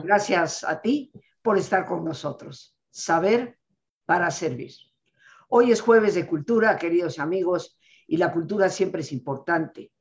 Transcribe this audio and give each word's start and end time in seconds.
Gracias 0.00 0.64
a 0.64 0.80
ti 0.80 1.12
por 1.42 1.58
estar 1.58 1.84
con 1.84 2.04
nosotros. 2.04 2.76
Saber 2.90 3.58
para 4.06 4.30
servir. 4.30 4.72
Hoy 5.48 5.72
es 5.72 5.80
jueves 5.80 6.14
de 6.14 6.26
cultura, 6.26 6.78
queridos 6.78 7.18
amigos, 7.18 7.78
y 8.06 8.16
la 8.16 8.32
cultura 8.32 8.68
siempre 8.68 9.02
es 9.02 9.12
importante 9.12 9.92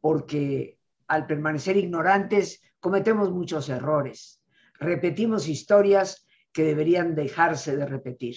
porque 0.00 0.78
al 1.06 1.26
permanecer 1.26 1.76
ignorantes 1.76 2.60
cometemos 2.78 3.30
muchos 3.30 3.68
errores, 3.68 4.42
repetimos 4.74 5.48
historias 5.48 6.26
que 6.52 6.64
deberían 6.64 7.14
dejarse 7.14 7.76
de 7.76 7.86
repetir. 7.86 8.36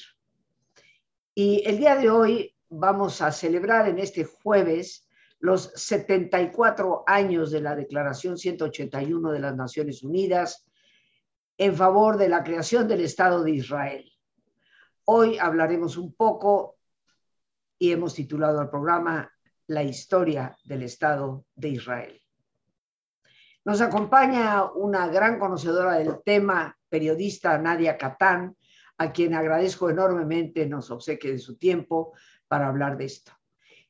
Y 1.35 1.61
el 1.65 1.77
día 1.77 1.95
de 1.95 2.09
hoy 2.09 2.55
vamos 2.69 3.21
a 3.21 3.31
celebrar 3.31 3.89
en 3.89 3.99
este 3.99 4.23
jueves 4.23 5.07
los 5.39 5.71
74 5.75 7.03
años 7.05 7.51
de 7.51 7.61
la 7.61 7.75
Declaración 7.75 8.37
181 8.37 9.31
de 9.31 9.39
las 9.39 9.55
Naciones 9.55 10.03
Unidas 10.03 10.66
en 11.57 11.75
favor 11.75 12.17
de 12.17 12.29
la 12.29 12.43
creación 12.43 12.87
del 12.87 13.01
Estado 13.01 13.43
de 13.43 13.51
Israel. 13.51 14.11
Hoy 15.05 15.37
hablaremos 15.37 15.97
un 15.97 16.13
poco 16.13 16.77
y 17.79 17.91
hemos 17.91 18.13
titulado 18.13 18.59
al 18.59 18.69
programa 18.69 19.31
La 19.67 19.83
historia 19.83 20.55
del 20.63 20.83
Estado 20.83 21.45
de 21.55 21.69
Israel. 21.69 22.21
Nos 23.65 23.81
acompaña 23.81 24.71
una 24.71 25.07
gran 25.07 25.39
conocedora 25.39 25.93
del 25.93 26.21
tema, 26.23 26.77
periodista 26.89 27.57
Nadia 27.57 27.97
Catán, 27.97 28.55
a 28.99 29.11
quien 29.11 29.33
agradezco 29.33 29.89
enormemente 29.89 30.65
nos 30.67 30.89
obsequie 30.89 31.31
de 31.31 31.39
su 31.39 31.57
tiempo 31.57 32.13
para 32.47 32.67
hablar 32.67 32.97
de 32.97 33.05
esto. 33.05 33.33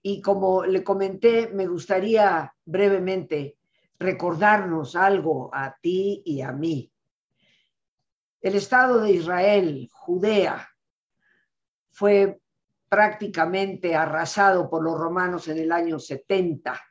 Y 0.02 0.22
como 0.22 0.66
le 0.66 0.84
comenté, 0.84 1.50
me 1.54 1.68
gustaría 1.68 2.54
brevemente 2.66 3.58
recordarnos 4.00 4.96
algo 4.96 5.50
a 5.54 5.76
ti 5.82 6.22
y 6.26 6.42
a 6.42 6.52
mí. 6.52 6.92
El 8.48 8.56
Estado 8.56 9.02
de 9.02 9.12
Israel, 9.12 9.90
Judea, 9.92 10.70
fue 11.92 12.40
prácticamente 12.88 13.94
arrasado 13.94 14.70
por 14.70 14.82
los 14.84 14.98
romanos 14.98 15.50
en 15.50 15.58
el 15.58 15.70
año 15.70 16.00
70 16.00 16.82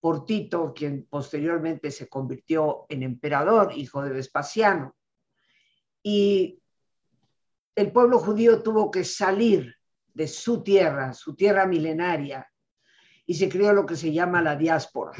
por 0.00 0.24
Tito, 0.24 0.72
quien 0.74 1.04
posteriormente 1.04 1.90
se 1.90 2.08
convirtió 2.08 2.86
en 2.88 3.02
emperador, 3.02 3.74
hijo 3.76 4.02
de 4.02 4.12
Vespasiano. 4.12 4.96
Y 6.02 6.58
el 7.74 7.92
pueblo 7.92 8.18
judío 8.18 8.62
tuvo 8.62 8.90
que 8.90 9.04
salir 9.04 9.76
de 10.14 10.26
su 10.26 10.62
tierra, 10.62 11.12
su 11.12 11.36
tierra 11.36 11.66
milenaria, 11.66 12.50
y 13.26 13.34
se 13.34 13.50
creó 13.50 13.74
lo 13.74 13.84
que 13.84 13.96
se 13.96 14.14
llama 14.14 14.40
la 14.40 14.56
diáspora. 14.56 15.12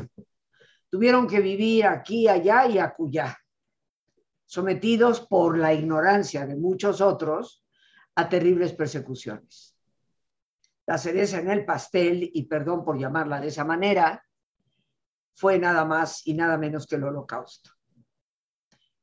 Tuvieron 0.89 1.27
que 1.27 1.41
vivir 1.41 1.84
aquí, 1.84 2.28
allá 2.28 2.67
y 2.67 2.78
acullá, 2.78 3.37
sometidos 4.47 5.20
por 5.20 5.59
la 5.59 5.73
ignorancia 5.73 6.47
de 6.47 6.56
muchos 6.56 7.00
otros 7.00 7.64
a 8.14 8.28
terribles 8.28 8.73
persecuciones. 8.73 9.77
La 10.87 10.98
cereza 10.98 11.39
en 11.39 11.50
el 11.50 11.64
pastel, 11.64 12.31
y 12.33 12.45
perdón 12.45 12.84
por 12.84 12.98
llamarla 12.98 13.41
de 13.41 13.48
esa 13.48 13.65
manera, 13.65 14.22
fue 15.34 15.59
nada 15.59 15.84
más 15.84 16.27
y 16.27 16.34
nada 16.34 16.59
menos 16.59 16.87
que 16.87 16.97
el 16.97 17.05
holocausto. 17.05 17.70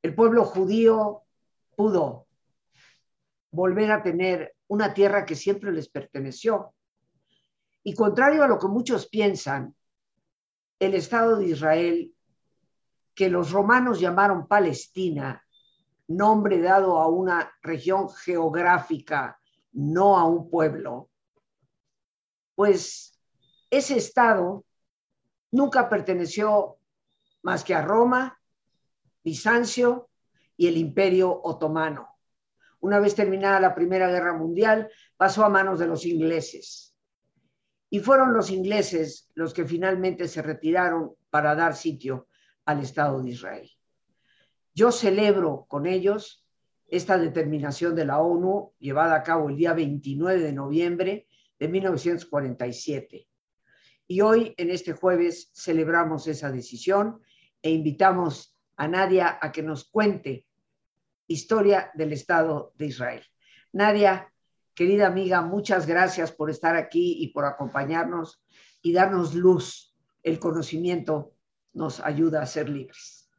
El 0.02 0.16
pueblo 0.16 0.46
judío 0.46 1.24
pudo 1.76 2.28
volver 3.52 3.92
a 3.92 4.02
tener 4.02 4.56
una 4.68 4.94
tierra 4.94 5.26
que 5.26 5.36
siempre 5.36 5.72
les 5.72 5.90
perteneció. 5.90 6.74
Y 7.84 7.94
contrario 7.94 8.44
a 8.44 8.48
lo 8.48 8.58
que 8.58 8.68
muchos 8.68 9.08
piensan, 9.08 9.76
el 10.80 10.94
Estado 10.96 11.38
de 11.38 11.48
Israel, 11.48 12.14
que 13.22 13.30
los 13.30 13.52
romanos 13.52 14.00
llamaron 14.00 14.48
Palestina, 14.48 15.46
nombre 16.08 16.60
dado 16.60 16.98
a 16.98 17.06
una 17.06 17.54
región 17.62 18.10
geográfica, 18.10 19.40
no 19.74 20.18
a 20.18 20.26
un 20.26 20.50
pueblo, 20.50 21.12
pues 22.56 23.16
ese 23.70 23.98
Estado 23.98 24.66
nunca 25.52 25.88
perteneció 25.88 26.78
más 27.44 27.64
que 27.64 27.76
a 27.76 27.84
Roma, 27.84 28.40
Bizancio 29.24 30.10
y 30.58 30.66
el 30.66 30.78
Imperio 30.78 31.42
Otomano 31.44 32.18
una 32.80 33.00
vez 33.00 33.14
terminada 33.14 33.60
la 33.60 33.76
Primera 33.76 34.10
Guerra 34.10 34.34
Mundial, 34.34 34.90
pasó 35.16 35.46
a 35.46 35.50
manos 35.50 35.78
de 35.78 35.86
los 35.86 36.04
ingleses. 36.04 36.96
Y 37.92 38.00
fueron 38.00 38.34
los 38.34 38.50
ingleses 38.50 39.30
los 39.36 39.54
que 39.54 39.66
finalmente 39.66 40.28
se 40.28 40.42
retiraron 40.42 41.14
para 41.30 41.54
dar 41.54 41.76
sitio 41.76 42.26
al 42.66 42.82
Estado 42.82 43.22
de 43.22 43.32
Israel. 43.32 43.70
Yo 44.74 44.92
celebro 44.92 45.66
con 45.68 45.86
ellos 45.86 46.46
esta 46.88 47.18
determinación 47.18 47.96
de 47.96 48.06
la 48.06 48.20
ONU 48.20 48.74
llevada 48.80 49.16
a 49.16 49.24
cabo 49.24 49.50
el 49.50 49.56
día 49.56 49.74
29 49.74 50.42
de 50.42 50.54
noviembre 50.54 51.28
de 51.58 51.68
1947. 51.68 53.28
Y 54.08 54.22
hoy, 54.22 54.54
en 54.58 54.70
este 54.70 54.94
jueves, 54.94 55.52
celebramos 55.54 56.28
esa 56.28 56.52
decisión 56.52 57.22
e 57.62 57.72
invitamos 57.72 58.58
a 58.76 58.88
Nadia 58.88 59.40
a 59.42 59.52
que 59.52 59.64
nos 59.64 59.86
cuente 59.86 60.46
historia 61.28 61.92
del 61.94 62.12
Estado 62.12 62.74
de 62.78 62.88
Israel. 62.88 63.24
Nadia, 63.72 64.34
querida 64.74 65.08
amiga, 65.08 65.42
muchas 65.42 65.88
gracias 65.88 66.32
por 66.32 66.50
estar 66.50 66.76
aquí 66.76 67.24
y 67.24 67.30
por 67.30 67.46
acompañarnos 67.46 68.44
y 68.82 68.92
darnos 68.92 69.34
luz. 69.34 69.96
El 70.24 70.40
conocimiento 70.40 71.36
nos 71.74 72.00
ayuda 72.00 72.42
a 72.42 72.46
ser 72.46 72.70
libres. 72.70 73.30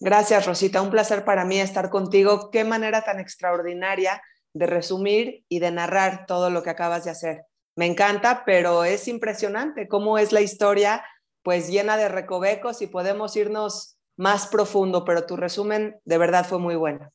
Gracias, 0.00 0.46
Rosita. 0.46 0.80
Un 0.80 0.90
placer 0.90 1.24
para 1.24 1.44
mí 1.44 1.58
estar 1.58 1.90
contigo. 1.90 2.50
Qué 2.50 2.64
manera 2.64 3.02
tan 3.02 3.18
extraordinaria 3.18 4.22
de 4.54 4.66
resumir 4.66 5.44
y 5.48 5.58
de 5.58 5.70
narrar 5.70 6.26
todo 6.26 6.50
lo 6.50 6.62
que 6.62 6.70
acabas 6.70 7.04
de 7.04 7.10
hacer. 7.10 7.44
Me 7.76 7.86
encanta, 7.86 8.44
pero 8.44 8.84
es 8.84 9.08
impresionante 9.08 9.88
cómo 9.88 10.18
es 10.18 10.32
la 10.32 10.40
historia, 10.40 11.04
pues 11.42 11.68
llena 11.68 11.96
de 11.96 12.08
recovecos 12.08 12.82
y 12.82 12.86
podemos 12.86 13.36
irnos 13.36 13.98
más 14.16 14.48
profundo, 14.48 15.04
pero 15.04 15.26
tu 15.26 15.36
resumen 15.36 16.00
de 16.04 16.18
verdad 16.18 16.44
fue 16.44 16.58
muy 16.58 16.74
bueno. 16.74 17.12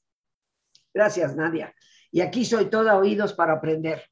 Gracias, 0.94 1.36
Nadia. 1.36 1.74
Y 2.12 2.22
aquí 2.22 2.46
soy 2.46 2.70
toda 2.70 2.98
oídos 2.98 3.34
para 3.34 3.54
aprender. 3.54 4.04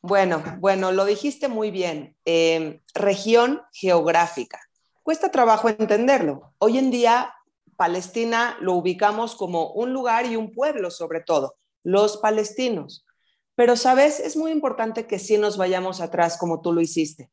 Bueno, 0.00 0.42
bueno, 0.58 0.92
lo 0.92 1.04
dijiste 1.04 1.48
muy 1.48 1.70
bien. 1.70 2.16
Em, 2.24 2.80
región 2.94 3.62
geográfica. 3.72 4.60
Cuesta 5.08 5.30
trabajo 5.30 5.70
entenderlo. 5.70 6.52
Hoy 6.58 6.76
en 6.76 6.90
día, 6.90 7.32
Palestina 7.76 8.58
lo 8.60 8.74
ubicamos 8.74 9.36
como 9.36 9.72
un 9.72 9.94
lugar 9.94 10.26
y 10.26 10.36
un 10.36 10.52
pueblo, 10.52 10.90
sobre 10.90 11.22
todo, 11.22 11.56
los 11.82 12.18
palestinos. 12.18 13.06
Pero, 13.54 13.74
¿sabes? 13.76 14.20
Es 14.20 14.36
muy 14.36 14.50
importante 14.50 15.06
que 15.06 15.18
sí 15.18 15.38
nos 15.38 15.56
vayamos 15.56 16.02
atrás 16.02 16.36
como 16.36 16.60
tú 16.60 16.74
lo 16.74 16.82
hiciste, 16.82 17.30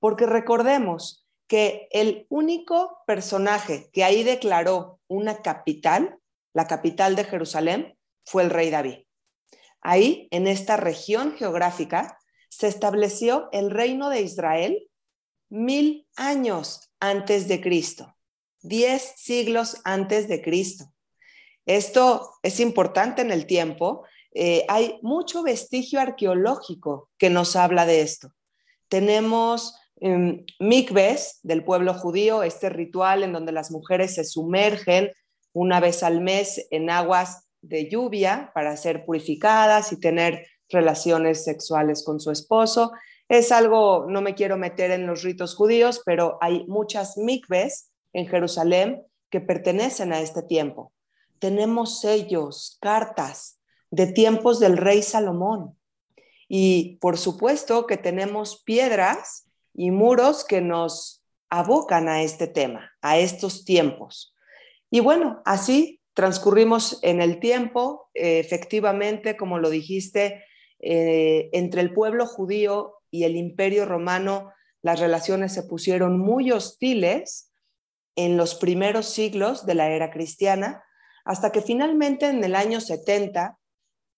porque 0.00 0.26
recordemos 0.26 1.26
que 1.46 1.88
el 1.92 2.26
único 2.28 2.98
personaje 3.06 3.88
que 3.94 4.04
ahí 4.04 4.22
declaró 4.22 5.00
una 5.08 5.40
capital, 5.40 6.18
la 6.52 6.66
capital 6.66 7.16
de 7.16 7.24
Jerusalén, 7.24 7.98
fue 8.26 8.42
el 8.42 8.50
rey 8.50 8.68
David. 8.68 8.98
Ahí, 9.80 10.28
en 10.30 10.46
esta 10.46 10.76
región 10.76 11.32
geográfica, 11.32 12.18
se 12.50 12.66
estableció 12.66 13.48
el 13.50 13.70
reino 13.70 14.10
de 14.10 14.20
Israel 14.20 14.90
mil 15.48 16.06
años 16.16 16.90
antes 17.04 17.48
de 17.48 17.60
Cristo, 17.60 18.16
diez 18.62 19.12
siglos 19.16 19.80
antes 19.84 20.26
de 20.26 20.40
Cristo. 20.40 20.86
Esto 21.66 22.30
es 22.42 22.60
importante 22.60 23.20
en 23.20 23.30
el 23.30 23.46
tiempo. 23.46 24.04
Eh, 24.32 24.64
hay 24.68 24.98
mucho 25.02 25.42
vestigio 25.42 26.00
arqueológico 26.00 27.10
que 27.18 27.28
nos 27.28 27.56
habla 27.56 27.84
de 27.84 28.00
esto. 28.00 28.32
Tenemos 28.88 29.74
eh, 30.00 30.44
mikves 30.58 31.40
del 31.42 31.62
pueblo 31.62 31.92
judío, 31.92 32.42
este 32.42 32.70
ritual 32.70 33.22
en 33.22 33.32
donde 33.32 33.52
las 33.52 33.70
mujeres 33.70 34.14
se 34.14 34.24
sumergen 34.24 35.12
una 35.52 35.80
vez 35.80 36.02
al 36.02 36.22
mes 36.22 36.66
en 36.70 36.88
aguas 36.88 37.46
de 37.60 37.88
lluvia 37.90 38.50
para 38.54 38.76
ser 38.78 39.04
purificadas 39.04 39.92
y 39.92 40.00
tener 40.00 40.46
relaciones 40.70 41.44
sexuales 41.44 42.02
con 42.02 42.18
su 42.18 42.30
esposo. 42.30 42.92
Es 43.28 43.52
algo, 43.52 44.06
no 44.08 44.20
me 44.20 44.34
quiero 44.34 44.56
meter 44.56 44.90
en 44.90 45.06
los 45.06 45.22
ritos 45.22 45.54
judíos, 45.54 46.02
pero 46.04 46.38
hay 46.40 46.64
muchas 46.66 47.16
mikves 47.16 47.90
en 48.12 48.26
Jerusalén 48.26 49.02
que 49.30 49.40
pertenecen 49.40 50.12
a 50.12 50.20
este 50.20 50.42
tiempo. 50.42 50.92
Tenemos 51.38 52.00
sellos, 52.00 52.78
cartas 52.80 53.58
de 53.90 54.06
tiempos 54.06 54.60
del 54.60 54.76
rey 54.76 55.02
Salomón. 55.02 55.76
Y 56.48 56.98
por 57.00 57.16
supuesto 57.16 57.86
que 57.86 57.96
tenemos 57.96 58.62
piedras 58.64 59.48
y 59.72 59.90
muros 59.90 60.44
que 60.44 60.60
nos 60.60 61.24
abocan 61.50 62.08
a 62.08 62.22
este 62.22 62.46
tema, 62.46 62.92
a 63.00 63.18
estos 63.18 63.64
tiempos. 63.64 64.34
Y 64.90 65.00
bueno, 65.00 65.42
así 65.44 66.00
transcurrimos 66.12 67.00
en 67.02 67.20
el 67.20 67.40
tiempo, 67.40 68.10
eh, 68.14 68.38
efectivamente, 68.38 69.36
como 69.36 69.58
lo 69.58 69.70
dijiste, 69.70 70.44
eh, 70.80 71.50
entre 71.52 71.80
el 71.80 71.92
pueblo 71.92 72.26
judío 72.26 72.94
y 73.14 73.22
el 73.22 73.36
imperio 73.36 73.84
romano, 73.84 74.52
las 74.82 74.98
relaciones 74.98 75.52
se 75.54 75.62
pusieron 75.62 76.18
muy 76.18 76.50
hostiles 76.50 77.52
en 78.16 78.36
los 78.36 78.56
primeros 78.56 79.06
siglos 79.06 79.66
de 79.66 79.76
la 79.76 79.88
era 79.88 80.10
cristiana, 80.10 80.82
hasta 81.24 81.52
que 81.52 81.62
finalmente 81.62 82.26
en 82.26 82.42
el 82.42 82.56
año 82.56 82.80
70 82.80 83.56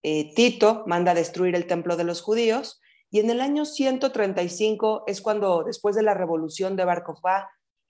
eh, 0.03 0.33
Tito 0.35 0.85
manda 0.87 1.13
destruir 1.13 1.55
el 1.55 1.67
templo 1.67 1.99
de 1.99 2.05
los 2.05 2.23
judíos 2.23 2.81
y 3.11 3.21
en 3.21 3.29
el 3.29 3.43
año 3.43 3.67
135 3.67 5.05
es 5.07 5.21
cuando, 5.21 5.63
después 5.65 5.95
de 5.95 6.03
la 6.03 6.15
revolución 6.15 6.75
de 6.75 6.87
Bar 6.87 7.05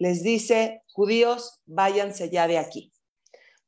les 0.00 0.24
dice, 0.24 0.82
judíos, 0.88 1.60
váyanse 1.66 2.30
ya 2.30 2.48
de 2.48 2.58
aquí. 2.58 2.92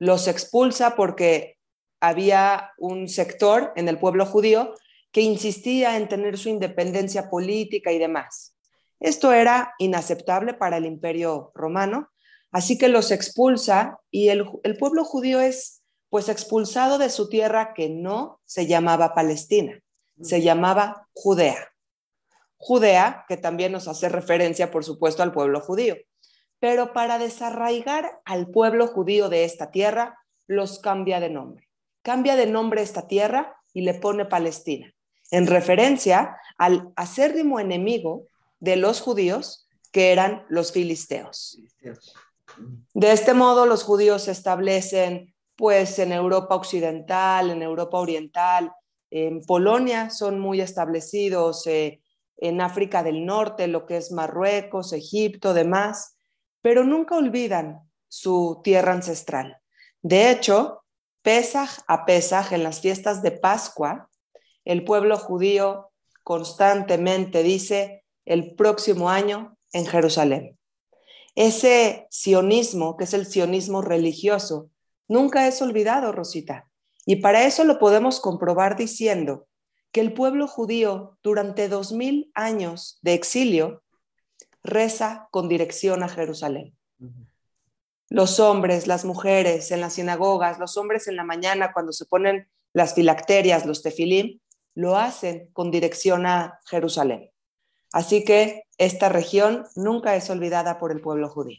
Los 0.00 0.26
expulsa 0.26 0.96
porque 0.96 1.56
había 2.00 2.72
un 2.78 3.08
sector 3.08 3.72
en 3.76 3.88
el 3.88 4.00
pueblo 4.00 4.26
judío 4.26 4.74
que 5.12 5.20
insistía 5.20 5.96
en 5.96 6.08
tener 6.08 6.38
su 6.38 6.48
independencia 6.48 7.30
política 7.30 7.92
y 7.92 7.98
demás. 7.98 8.56
Esto 9.00 9.32
era 9.32 9.74
inaceptable 9.78 10.54
para 10.54 10.76
el 10.76 10.86
imperio 10.86 11.52
romano, 11.54 12.10
así 12.50 12.78
que 12.78 12.88
los 12.88 13.10
expulsa 13.10 13.98
y 14.10 14.28
el, 14.28 14.44
el 14.64 14.76
pueblo 14.76 15.04
judío 15.04 15.40
es 15.40 15.82
pues 16.10 16.28
expulsado 16.28 16.98
de 16.98 17.10
su 17.10 17.28
tierra 17.28 17.74
que 17.74 17.88
no 17.88 18.40
se 18.44 18.66
llamaba 18.66 19.14
Palestina 19.14 19.82
se 20.22 20.42
llamaba 20.42 21.08
Judea. 21.12 21.72
Judea, 22.56 23.24
que 23.28 23.36
también 23.36 23.72
nos 23.72 23.86
hace 23.88 24.08
referencia, 24.08 24.70
por 24.70 24.84
supuesto, 24.84 25.22
al 25.22 25.32
pueblo 25.32 25.60
judío. 25.60 25.96
Pero 26.58 26.92
para 26.92 27.18
desarraigar 27.18 28.20
al 28.24 28.48
pueblo 28.48 28.88
judío 28.88 29.28
de 29.28 29.44
esta 29.44 29.70
tierra, 29.70 30.18
los 30.46 30.80
cambia 30.80 31.20
de 31.20 31.30
nombre. 31.30 31.68
Cambia 32.02 32.36
de 32.36 32.46
nombre 32.46 32.82
esta 32.82 33.06
tierra 33.06 33.56
y 33.72 33.82
le 33.82 33.94
pone 33.94 34.24
Palestina, 34.24 34.92
en 35.30 35.46
referencia 35.46 36.36
al 36.56 36.92
acérrimo 36.96 37.60
enemigo 37.60 38.26
de 38.60 38.76
los 38.76 39.00
judíos, 39.00 39.68
que 39.92 40.12
eran 40.12 40.44
los 40.48 40.72
filisteos. 40.72 41.60
De 42.94 43.12
este 43.12 43.34
modo, 43.34 43.66
los 43.66 43.82
judíos 43.82 44.22
se 44.24 44.32
establecen 44.32 45.34
pues 45.56 45.98
en 45.98 46.12
Europa 46.12 46.54
occidental, 46.54 47.50
en 47.50 47.62
Europa 47.62 47.98
oriental, 47.98 48.72
en 49.10 49.42
Polonia 49.42 50.10
son 50.10 50.38
muy 50.38 50.60
establecidos, 50.60 51.66
eh, 51.66 52.00
en 52.36 52.60
África 52.60 53.02
del 53.02 53.26
Norte, 53.26 53.66
lo 53.66 53.84
que 53.84 53.96
es 53.96 54.12
Marruecos, 54.12 54.92
Egipto, 54.92 55.54
demás, 55.54 56.16
pero 56.60 56.84
nunca 56.84 57.16
olvidan 57.16 57.80
su 58.08 58.60
tierra 58.62 58.92
ancestral. 58.92 59.58
De 60.02 60.30
hecho, 60.30 60.84
Pesaj 61.22 61.80
a 61.88 62.04
Pesaj, 62.04 62.52
en 62.52 62.62
las 62.62 62.80
fiestas 62.80 63.22
de 63.22 63.32
Pascua, 63.32 64.08
el 64.64 64.84
pueblo 64.84 65.16
judío 65.16 65.90
constantemente 66.24 67.42
dice 67.42 68.04
el 68.24 68.54
próximo 68.54 69.10
año 69.10 69.56
en 69.72 69.86
Jerusalén. 69.86 70.58
Ese 71.34 72.06
sionismo, 72.10 72.96
que 72.96 73.04
es 73.04 73.14
el 73.14 73.26
sionismo 73.26 73.80
religioso, 73.80 74.70
nunca 75.06 75.46
es 75.46 75.62
olvidado, 75.62 76.12
Rosita. 76.12 76.68
Y 77.06 77.16
para 77.16 77.46
eso 77.46 77.64
lo 77.64 77.78
podemos 77.78 78.20
comprobar 78.20 78.76
diciendo 78.76 79.46
que 79.92 80.00
el 80.00 80.12
pueblo 80.12 80.46
judío 80.46 81.16
durante 81.22 81.68
dos 81.68 81.92
mil 81.92 82.30
años 82.34 82.98
de 83.02 83.14
exilio 83.14 83.82
reza 84.62 85.28
con 85.30 85.48
dirección 85.48 86.02
a 86.02 86.08
Jerusalén. 86.08 86.76
Los 88.10 88.40
hombres, 88.40 88.86
las 88.86 89.04
mujeres 89.04 89.70
en 89.70 89.80
las 89.80 89.94
sinagogas, 89.94 90.58
los 90.58 90.76
hombres 90.76 91.08
en 91.08 91.16
la 91.16 91.24
mañana 91.24 91.72
cuando 91.72 91.92
se 91.92 92.04
ponen 92.04 92.48
las 92.72 92.94
filacterias, 92.94 93.64
los 93.64 93.82
tefilim, 93.82 94.40
lo 94.78 94.96
hacen 94.96 95.50
con 95.52 95.72
dirección 95.72 96.24
a 96.24 96.60
Jerusalén. 96.64 97.32
Así 97.92 98.24
que 98.24 98.62
esta 98.78 99.08
región 99.08 99.64
nunca 99.74 100.14
es 100.14 100.30
olvidada 100.30 100.78
por 100.78 100.92
el 100.92 101.00
pueblo 101.00 101.28
judío. 101.28 101.58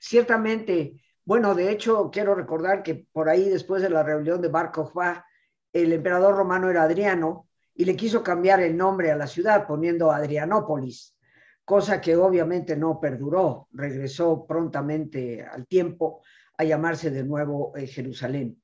Ciertamente, 0.00 1.00
bueno, 1.24 1.54
de 1.54 1.70
hecho, 1.70 2.10
quiero 2.10 2.34
recordar 2.34 2.82
que 2.82 3.06
por 3.12 3.28
ahí, 3.28 3.48
después 3.48 3.80
de 3.80 3.90
la 3.90 4.02
rebelión 4.02 4.42
de 4.42 4.48
Bar 4.48 4.72
Kokhba, 4.72 5.24
el 5.72 5.92
emperador 5.92 6.34
romano 6.34 6.68
era 6.68 6.82
Adriano 6.82 7.48
y 7.72 7.84
le 7.84 7.94
quiso 7.94 8.24
cambiar 8.24 8.58
el 8.58 8.76
nombre 8.76 9.12
a 9.12 9.16
la 9.16 9.28
ciudad 9.28 9.64
poniendo 9.64 10.10
Adrianópolis, 10.10 11.16
cosa 11.64 12.00
que 12.00 12.16
obviamente 12.16 12.76
no 12.76 12.98
perduró. 12.98 13.68
Regresó 13.70 14.44
prontamente 14.48 15.44
al 15.44 15.68
tiempo 15.68 16.22
a 16.56 16.64
llamarse 16.64 17.12
de 17.12 17.22
nuevo 17.22 17.72
eh, 17.76 17.86
Jerusalén. 17.86 18.60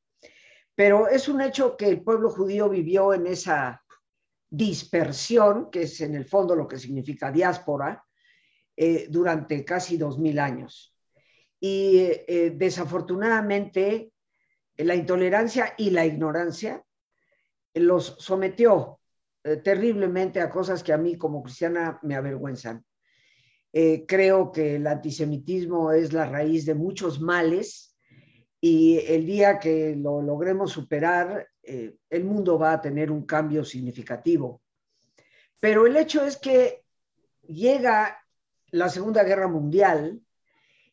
Pero 0.75 1.09
es 1.09 1.29
un 1.29 1.41
hecho 1.41 1.77
que 1.77 1.89
el 1.89 2.03
pueblo 2.03 2.31
judío 2.31 2.69
vivió 2.69 3.15
en 3.15 3.27
esa 3.27 3.83
dispersión, 4.51 5.71
que 5.71 5.83
es 5.83 6.01
en 6.01 6.15
el 6.15 6.25
fondo 6.25 6.55
lo 6.55 6.67
que 6.67 6.79
significa 6.79 7.31
diáspora, 7.31 8.05
eh, 8.77 9.07
durante 9.09 9.65
casi 9.65 9.97
dos 9.97 10.19
mil 10.19 10.39
años 10.39 10.95
y 11.65 11.97
eh, 11.97 12.53
desafortunadamente 12.55 14.13
la 14.77 14.95
intolerancia 14.95 15.73
y 15.79 15.89
la 15.89 16.05
ignorancia 16.05 16.85
los 17.73 18.17
sometió 18.19 19.01
eh, 19.43 19.57
terriblemente 19.57 20.43
a 20.43 20.51
cosas 20.51 20.83
que 20.83 20.93
a 20.93 20.99
mí 20.99 21.17
como 21.17 21.43
cristiana 21.43 21.99
me 22.03 22.17
avergüenzan. 22.17 22.85
Eh, 23.73 24.05
creo 24.07 24.53
que 24.53 24.77
el 24.77 24.87
antisemitismo 24.87 25.91
es 25.91 26.13
la 26.13 26.27
raíz 26.27 26.67
de 26.67 26.75
muchos 26.75 27.19
males 27.19 27.94
y 28.67 28.99
el 29.07 29.27
día 29.27 29.59
que 29.59 29.95
lo 29.95 30.23
logremos 30.23 30.73
superar, 30.73 31.47
el 31.63 32.25
mundo 32.25 32.59
va 32.59 32.73
a 32.73 32.81
tener 32.81 33.11
un 33.11 33.27
cambio 33.27 33.63
significativo. 33.63 34.63
Pero 35.61 35.87
el 35.87 35.99
hecho 35.99 36.25
es 36.25 36.39
que 36.39 36.83
llega 37.47 38.19
la 38.71 38.89
Segunda 38.89 39.23
Guerra 39.23 39.49
Mundial 39.49 40.19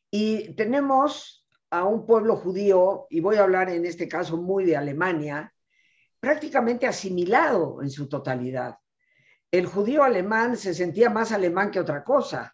y 0.09 0.53
tenemos 0.55 1.47
a 1.69 1.85
un 1.85 2.05
pueblo 2.05 2.35
judío, 2.35 3.07
y 3.09 3.21
voy 3.21 3.37
a 3.37 3.43
hablar 3.43 3.69
en 3.69 3.85
este 3.85 4.09
caso 4.09 4.35
muy 4.35 4.65
de 4.65 4.75
Alemania, 4.75 5.53
prácticamente 6.19 6.87
asimilado 6.87 7.81
en 7.81 7.89
su 7.89 8.09
totalidad. 8.09 8.75
El 9.49 9.65
judío 9.65 10.03
alemán 10.03 10.57
se 10.57 10.73
sentía 10.73 11.09
más 11.09 11.31
alemán 11.31 11.71
que 11.71 11.79
otra 11.79 12.03
cosa. 12.03 12.53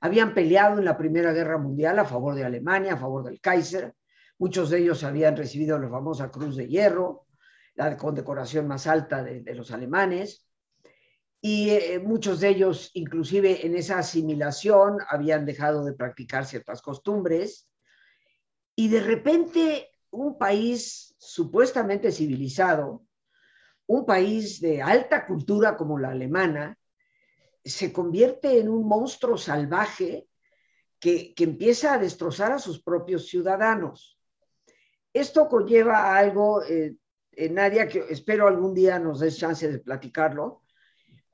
Habían 0.00 0.32
peleado 0.32 0.78
en 0.78 0.86
la 0.86 0.96
Primera 0.96 1.34
Guerra 1.34 1.58
Mundial 1.58 1.98
a 1.98 2.06
favor 2.06 2.34
de 2.34 2.46
Alemania, 2.46 2.94
a 2.94 2.96
favor 2.96 3.24
del 3.24 3.42
Kaiser. 3.42 3.92
Muchos 4.38 4.70
de 4.70 4.78
ellos 4.78 5.04
habían 5.04 5.36
recibido 5.36 5.78
la 5.78 5.88
famosa 5.88 6.30
Cruz 6.30 6.56
de 6.56 6.68
Hierro, 6.68 7.26
la 7.74 7.96
condecoración 7.96 8.66
más 8.66 8.86
alta 8.86 9.22
de, 9.22 9.54
los 9.54 9.70
alemanes 9.70 10.48
y 11.40 11.70
eh, 11.70 12.00
muchos 12.00 12.40
de 12.40 12.48
ellos, 12.48 12.90
inclusive 12.94 13.64
en 13.64 13.76
esa 13.76 13.98
asimilación, 13.98 14.98
habían 15.08 15.46
dejado 15.46 15.84
de 15.84 15.92
practicar 15.92 16.44
ciertas 16.44 16.82
costumbres. 16.82 17.68
Y 18.74 18.88
de 18.88 19.00
repente 19.00 19.90
un 20.10 20.38
país 20.38 21.14
supuestamente 21.18 22.10
civilizado, 22.10 23.04
un 23.86 24.04
país 24.04 24.60
de 24.60 24.82
alta 24.82 25.26
cultura 25.26 25.76
como 25.76 25.98
la 25.98 26.10
alemana, 26.10 26.76
se 27.64 27.92
convierte 27.92 28.58
en 28.58 28.68
un 28.68 28.86
monstruo 28.86 29.36
salvaje 29.36 30.28
que, 30.98 31.34
empieza 31.38 31.94
a 31.94 31.98
destrozar 31.98 32.52
a 32.52 32.58
sus 32.58 32.82
propios 32.82 33.28
ciudadanos. 33.28 34.17
Esto 35.18 35.48
conlleva 35.48 36.16
algo, 36.16 36.62
eh, 36.62 36.94
Nadia, 37.50 37.88
que 37.88 38.04
espero 38.08 38.46
algún 38.46 38.72
día 38.72 39.00
nos 39.00 39.18
des 39.18 39.36
chance 39.36 39.68
de 39.68 39.80
platicarlo, 39.80 40.62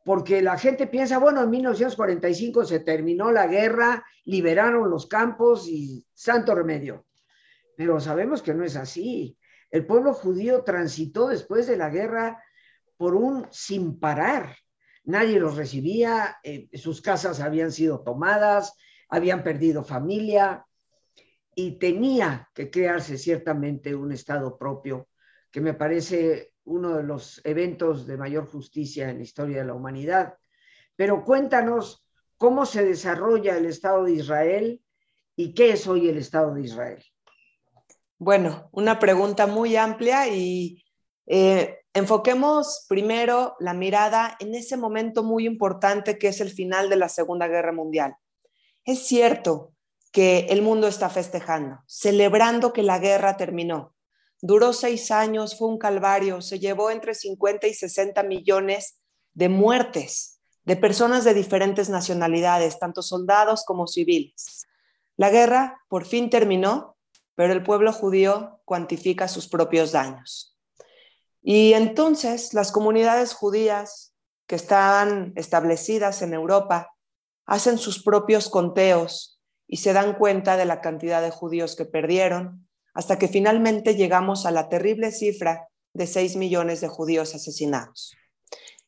porque 0.07 0.41
la 0.41 0.57
gente 0.57 0.87
piensa, 0.87 1.19
bueno, 1.19 1.43
en 1.43 1.51
1945 1.51 2.65
se 2.65 2.81
terminó 2.81 3.31
la 3.31 3.47
guerra, 3.47 4.03
liberaron 4.25 4.89
los 4.89 5.07
campos 5.07 5.69
y 5.69 6.07
santo 6.15 6.55
remedio. 6.55 7.05
Pero 7.77 8.01
sabemos 8.01 8.41
que 8.41 8.55
no 8.55 8.65
es 8.65 8.77
así. 8.77 9.37
El 9.71 9.85
pueblo 9.85 10.15
judío 10.15 10.63
transitó 10.63 11.29
después 11.29 11.67
de 11.67 11.77
la 11.77 11.91
guerra 11.91 12.43
por 12.97 13.15
un 13.15 13.47
sin 13.51 14.01
parar. 14.01 14.57
Nadie 15.05 15.39
los 15.39 15.57
recibía, 15.57 16.39
eh, 16.43 16.71
sus 16.73 17.03
casas 17.03 17.41
habían 17.41 17.71
sido 17.71 18.01
tomadas, 18.01 18.75
habían 19.11 19.43
perdido 19.43 19.85
familia 19.85 20.65
y 21.55 21.79
tenía 21.79 22.51
que 22.55 22.71
crearse 22.71 23.19
ciertamente 23.19 23.95
un 23.95 24.13
Estado 24.13 24.57
propio, 24.57 25.09
que 25.51 25.61
me 25.61 25.75
parece 25.75 26.53
uno 26.65 26.97
de 26.97 27.03
los 27.03 27.41
eventos 27.45 28.07
de 28.07 28.17
mayor 28.17 28.47
justicia 28.47 29.11
en 29.11 29.19
la 29.19 29.25
historia 29.25 29.59
de 29.59 29.67
la 29.67 29.75
humanidad. 29.75 30.35
Pero 30.97 31.25
cuéntanos 31.25 32.07
cómo 32.37 32.67
se 32.67 32.85
desarrolla 32.85 33.57
el 33.57 33.67
Estado 33.67 34.05
de 34.05 34.13
Israel 34.13 34.83
y 35.37 35.55
qué 35.55 35.73
es 35.73 35.87
hoy 35.87 36.09
el 36.09 36.19
Estado 36.19 36.55
de 36.55 36.63
Israel. 36.63 37.05
Bueno, 38.19 38.69
una 38.73 38.99
pregunta 38.99 39.47
muy 39.47 39.77
amplia 39.77 40.29
y 40.29 40.83
eh, 41.27 41.81
enfoquemos 41.93 42.87
primero 42.89 43.57
la 43.61 43.75
mirada 43.75 44.37
en 44.41 44.55
ese 44.55 44.77
momento 44.77 45.23
muy 45.23 45.47
importante 45.47 46.19
que 46.19 46.29
es 46.29 46.41
el 46.41 46.51
final 46.51 46.89
de 46.89 46.97
la 46.97 47.09
Segunda 47.09 47.49
Guerra 47.49 47.73
Mundial. 47.73 48.17
Es 48.85 49.07
cierto 49.07 49.74
que 50.15 50.47
el 50.49 50.63
mundo 50.63 50.89
está 50.89 51.11
festejando, 51.11 51.81
celebrando 51.87 52.73
que 52.73 52.83
la 52.83 52.99
guerra 52.99 53.37
terminó, 53.37 53.95
Duró 54.47 54.75
seis 54.75 55.11
años, 55.11 55.57
fue 55.57 55.69
un 55.69 55.79
calvario, 55.79 56.43
se 56.43 56.59
llevó 56.59 56.91
entre 56.91 57.15
50 57.15 57.67
y 57.67 57.73
60 57.73 58.23
millones 58.25 58.99
de 59.33 59.49
muertes 59.49 60.39
de 60.67 60.77
personas 60.77 61.25
de 61.25 61.33
diferentes 61.33 61.89
nacionalidades, 61.89 62.79
tanto 62.79 63.01
soldados 63.01 63.65
como 63.65 63.87
civiles. 63.87 64.67
La 65.17 65.31
guerra 65.31 65.81
por 65.89 66.05
fin 66.05 66.29
terminó, 66.29 66.99
pero 67.35 67.55
el 67.55 67.63
pueblo 67.63 67.91
judío 67.91 68.61
cuantifica 68.67 69.29
sus 69.29 69.49
propios 69.49 69.93
daños. 69.93 70.59
Y 71.41 71.73
entonces 71.73 72.53
las 72.53 72.71
comunidades 72.71 73.33
judías 73.33 74.13
que 74.47 74.57
están 74.57 75.33
establecidas 75.37 76.21
en 76.21 76.35
Europa 76.35 76.93
hacen 77.47 77.79
sus 77.79 78.03
propios 78.03 78.51
conteos 78.51 79.34
y 79.67 79.79
se 79.79 79.93
dan 79.93 80.15
cuenta 80.15 80.57
de 80.57 80.65
la 80.65 80.81
cantidad 80.81 81.23
de 81.23 81.31
judíos 81.31 81.77
que 81.77 81.85
perdieron, 81.85 82.69
hasta 82.95 83.19
que 83.19 83.29
finalmente 83.29 83.97
llegamos 83.97 84.47
a 84.47 84.51
la 84.51 84.69
terrible 84.69 85.11
cifra 85.11 85.69
de 85.95 86.07
6 86.07 86.37
millones 86.37 86.81
de 86.81 86.89
judíos 86.89 87.35
asesinados. 87.35 88.15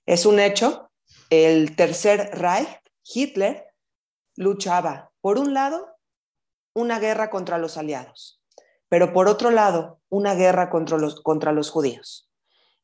Es 0.07 0.27
un 0.27 0.39
hecho, 0.39 0.91
el 1.31 1.75
tercer 1.75 2.31
Reich, 2.33 2.69
Hitler, 3.03 3.67
luchaba, 4.37 5.11
por 5.21 5.39
un 5.39 5.55
lado, 5.55 5.97
una 6.75 6.99
guerra 6.99 7.31
contra 7.31 7.59
los 7.59 7.77
aliados, 7.77 8.41
pero 8.89 9.13
por 9.13 9.29
otro 9.29 9.51
lado, 9.51 10.01
una 10.09 10.35
guerra 10.35 10.71
contra 10.71 10.99
los, 10.99 11.21
contra 11.23 11.53
los 11.53 11.71
judíos. 11.71 12.31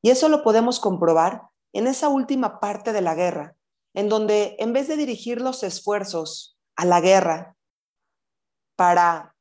Y 0.00 0.11
eso 0.11 0.28
lo 0.28 0.42
podemos 0.42 0.80
comprobar 0.80 1.42
en 1.72 1.87
esa 1.87 2.08
última 2.08 2.58
parte 2.58 2.92
de 2.92 3.02
la 3.02 3.14
guerra, 3.14 3.54
en 3.94 4.08
donde 4.08 4.56
en 4.58 4.72
vez 4.72 4.88
de 4.88 4.96
dirigir 4.96 5.40
los 5.40 5.62
esfuerzos 5.62 6.58
a 6.75 6.84
la 6.84 7.00
guerra 7.00 7.56
para 8.83 9.37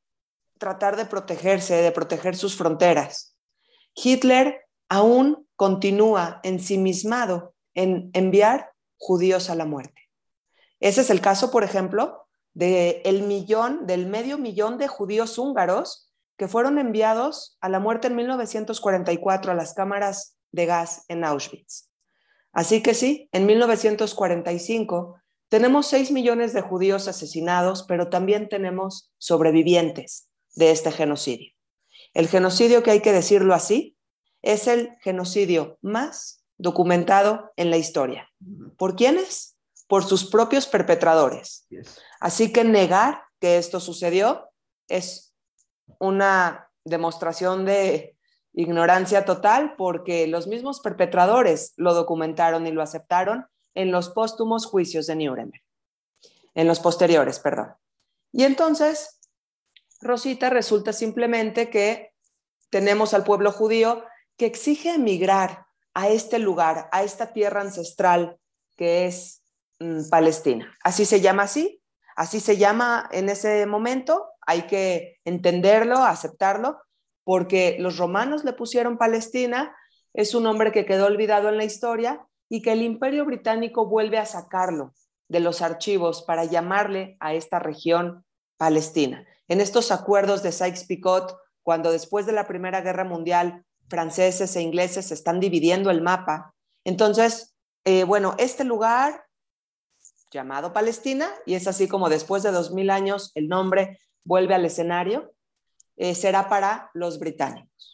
tratar 0.56 0.94
de 0.94 1.04
protegerse, 1.04 1.74
de 1.74 1.90
proteger 1.90 2.36
sus 2.36 2.56
fronteras, 2.56 3.36
Hitler 3.92 4.68
aún 4.88 5.48
continúa 5.56 6.38
ensimismado 6.44 7.52
en 7.74 8.12
enviar 8.12 8.70
judíos 8.98 9.50
a 9.50 9.56
la 9.56 9.64
muerte. 9.64 10.00
Ese 10.78 11.00
es 11.00 11.10
el 11.10 11.20
caso, 11.20 11.50
por 11.50 11.64
ejemplo, 11.64 12.28
del 12.54 13.24
millón, 13.24 13.84
del 13.84 14.06
medio 14.06 14.38
millón 14.38 14.78
de 14.78 14.86
judíos 14.86 15.38
húngaros 15.38 16.12
que 16.36 16.46
fueron 16.46 16.78
enviados 16.78 17.58
a 17.60 17.68
la 17.68 17.80
muerte 17.80 18.06
en 18.06 18.14
1944 18.14 19.50
a 19.50 19.56
las 19.56 19.74
cámaras 19.74 20.36
de 20.52 20.66
gas 20.66 21.04
en 21.08 21.24
Auschwitz. 21.24 21.90
Así 22.52 22.80
que 22.80 22.94
sí, 22.94 23.28
en 23.32 23.46
1945 23.46 25.16
tenemos 25.52 25.86
6 25.88 26.12
millones 26.12 26.54
de 26.54 26.62
judíos 26.62 27.08
asesinados, 27.08 27.82
pero 27.82 28.08
también 28.08 28.48
tenemos 28.48 29.12
sobrevivientes 29.18 30.30
de 30.54 30.70
este 30.70 30.90
genocidio. 30.90 31.52
El 32.14 32.26
genocidio, 32.26 32.82
que 32.82 32.90
hay 32.90 33.00
que 33.00 33.12
decirlo 33.12 33.52
así, 33.52 33.98
es 34.40 34.66
el 34.66 34.96
genocidio 35.02 35.76
más 35.82 36.42
documentado 36.56 37.52
en 37.56 37.68
la 37.68 37.76
historia. 37.76 38.30
¿Por 38.78 38.96
quiénes? 38.96 39.58
Por 39.88 40.04
sus 40.04 40.24
propios 40.24 40.66
perpetradores. 40.66 41.68
Así 42.18 42.50
que 42.50 42.64
negar 42.64 43.20
que 43.38 43.58
esto 43.58 43.78
sucedió 43.78 44.48
es 44.88 45.34
una 45.98 46.70
demostración 46.82 47.66
de 47.66 48.16
ignorancia 48.54 49.26
total 49.26 49.74
porque 49.76 50.26
los 50.28 50.46
mismos 50.46 50.80
perpetradores 50.80 51.74
lo 51.76 51.92
documentaron 51.92 52.66
y 52.66 52.72
lo 52.72 52.80
aceptaron 52.80 53.44
en 53.74 53.90
los 53.90 54.10
póstumos 54.10 54.66
juicios 54.66 55.06
de 55.06 55.16
Nuremberg, 55.16 55.62
en 56.54 56.66
los 56.66 56.80
posteriores, 56.80 57.38
perdón. 57.38 57.74
Y 58.32 58.44
entonces, 58.44 59.20
Rosita, 60.00 60.50
resulta 60.50 60.92
simplemente 60.92 61.70
que 61.70 62.12
tenemos 62.70 63.14
al 63.14 63.24
pueblo 63.24 63.52
judío 63.52 64.04
que 64.36 64.46
exige 64.46 64.94
emigrar 64.94 65.66
a 65.94 66.08
este 66.08 66.38
lugar, 66.38 66.88
a 66.90 67.02
esta 67.02 67.32
tierra 67.32 67.60
ancestral 67.60 68.38
que 68.76 69.06
es 69.06 69.42
mm, 69.78 70.08
Palestina. 70.08 70.74
Así 70.82 71.04
se 71.04 71.20
llama 71.20 71.44
así, 71.44 71.82
así 72.16 72.40
se 72.40 72.56
llama 72.56 73.08
en 73.12 73.28
ese 73.28 73.66
momento, 73.66 74.30
hay 74.46 74.62
que 74.62 75.20
entenderlo, 75.24 75.98
aceptarlo, 75.98 76.80
porque 77.24 77.76
los 77.78 77.98
romanos 77.98 78.44
le 78.44 78.54
pusieron 78.54 78.98
Palestina, 78.98 79.76
es 80.14 80.34
un 80.34 80.44
nombre 80.44 80.72
que 80.72 80.84
quedó 80.84 81.06
olvidado 81.06 81.48
en 81.48 81.58
la 81.58 81.64
historia 81.64 82.26
y 82.52 82.60
que 82.60 82.72
el 82.72 82.82
imperio 82.82 83.24
británico 83.24 83.86
vuelve 83.86 84.18
a 84.18 84.26
sacarlo 84.26 84.92
de 85.26 85.40
los 85.40 85.62
archivos 85.62 86.20
para 86.20 86.44
llamarle 86.44 87.16
a 87.18 87.32
esta 87.32 87.58
región 87.58 88.26
Palestina. 88.58 89.26
En 89.48 89.62
estos 89.62 89.90
acuerdos 89.90 90.42
de 90.42 90.52
Sykes-Picot, 90.52 91.34
cuando 91.62 91.90
después 91.90 92.26
de 92.26 92.32
la 92.32 92.46
Primera 92.46 92.82
Guerra 92.82 93.04
Mundial 93.04 93.64
franceses 93.88 94.54
e 94.54 94.60
ingleses 94.60 95.12
están 95.12 95.40
dividiendo 95.40 95.90
el 95.90 96.02
mapa, 96.02 96.54
entonces, 96.84 97.56
eh, 97.86 98.04
bueno, 98.04 98.34
este 98.36 98.64
lugar 98.64 99.24
llamado 100.30 100.74
Palestina, 100.74 101.30
y 101.46 101.54
es 101.54 101.66
así 101.66 101.88
como 101.88 102.10
después 102.10 102.42
de 102.42 102.52
dos 102.52 102.70
mil 102.70 102.90
años 102.90 103.32
el 103.34 103.48
nombre 103.48 103.98
vuelve 104.24 104.54
al 104.54 104.66
escenario, 104.66 105.32
eh, 105.96 106.14
será 106.14 106.50
para 106.50 106.90
los 106.92 107.18
británicos. 107.18 107.91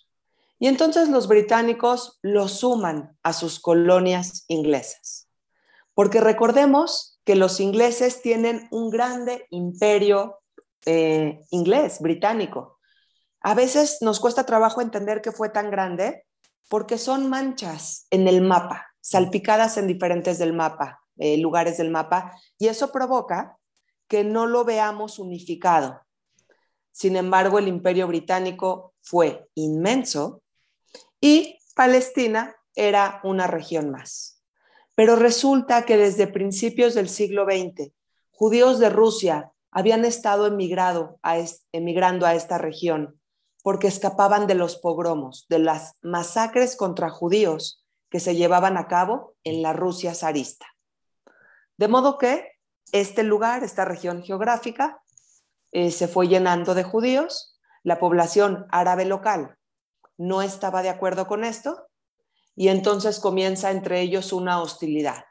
Y 0.59 0.67
entonces 0.67 1.09
los 1.09 1.29
británicos 1.29 2.19
lo 2.23 2.49
suman 2.49 3.17
a 3.23 3.33
sus 3.33 3.61
colonias 3.61 4.45
inglesas. 4.49 5.29
Porque 5.95 6.21
recordemos 6.21 7.21
que 7.25 7.37
los 7.37 7.61
ingleses 7.61 8.23
tienen 8.23 8.69
un 8.71 8.91
grande 8.91 9.47
imperio 9.51 10.39
eh, 10.87 11.41
inglés, 11.51 12.01
británico. 12.01 12.79
A 13.41 13.55
veces 13.55 13.99
nos 14.01 14.21
cuesta 14.21 14.47
trabajo 14.47 14.81
entender 14.81 15.21
que 15.21 15.33
fue 15.33 15.49
tan 15.51 15.71
grande 15.71 16.25
porque 16.69 16.99
son 16.99 17.29
manchas 17.29 18.07
en 18.11 18.29
el 18.29 18.43
mapa, 18.43 18.87
salpicadas 19.01 19.77
en 19.77 19.87
diferentes 19.87 20.39
del 20.39 20.53
mapa, 20.53 21.01
eh, 21.17 21.39
lugares 21.39 21.79
del 21.79 21.91
mapa, 21.91 22.33
y 22.59 22.69
eso 22.69 22.93
provoca 22.93 23.59
que 24.07 24.25
no 24.25 24.47
lo 24.47 24.65
veamos 24.65 25.19
unificado. 25.19 26.01
Sin 26.91 27.17
embargo, 27.17 27.59
el 27.59 27.69
imperio 27.69 28.07
británico 28.07 28.95
fue 29.03 29.49
inmenso 29.55 30.43
y 31.21 31.59
Palestina 31.75 32.57
era 32.75 33.21
una 33.25 33.47
región 33.47 33.91
más. 33.91 34.43
Pero 34.95 35.17
resulta 35.17 35.85
que 35.85 35.97
desde 35.97 36.27
principios 36.27 36.95
del 36.95 37.09
siglo 37.09 37.45
XX, 37.45 37.93
judíos 38.31 38.79
de 38.79 38.91
Rusia 38.91 39.53
habían 39.71 40.05
estado 40.05 40.47
emigrando 40.47 41.19
a 41.23 42.35
esta 42.35 42.59
región 42.59 43.21
porque 43.63 43.89
escapaban 43.89 44.47
de 44.47 44.55
los 44.55 44.77
pogromos, 44.77 45.47
de 45.49 45.59
las 45.59 45.99
masacres 46.03 46.77
contra 46.77 47.11
judíos 47.11 47.85
que 48.11 48.21
se 48.21 48.35
llevaban 48.35 48.77
a 48.77 48.89
cabo 48.89 49.35
en 49.45 49.63
la 49.63 49.73
Rusia 49.73 50.15
zarista. 50.15 50.67
De 51.77 51.89
modo 51.89 52.17
que 52.17 52.53
este 52.93 53.23
lugar, 53.25 53.65
esta 53.65 53.85
región 53.85 54.23
geográfica, 54.23 55.03
eh, 55.73 55.91
se 55.91 56.09
fue 56.09 56.29
llenando 56.29 56.75
de 56.75 56.83
judíos, 56.83 57.59
la 57.83 57.99
población 57.99 58.67
árabe 58.71 59.05
local 59.05 59.58
no 60.19 60.43
estaba 60.43 60.83
de 60.83 60.91
acuerdo 60.91 61.27
con 61.27 61.45
esto 61.45 61.87
y 62.55 62.69
entonces 62.69 63.21
comienza 63.21 63.71
entre 63.71 64.01
ellos 64.01 64.33
una 64.33 64.61
hostilidad. 64.61 65.25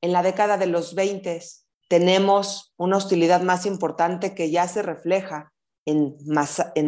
En 0.00 0.12
la 0.12 0.22
década 0.22 0.56
de 0.56 0.66
los 0.66 0.94
20 0.94 1.42
tenemos 1.88 2.72
una 2.76 2.98
hostilidad 2.98 3.42
más 3.42 3.66
importante 3.66 4.34
que 4.34 4.50
ya 4.50 4.68
se 4.68 4.82
refleja 4.82 5.52
en, 5.84 6.16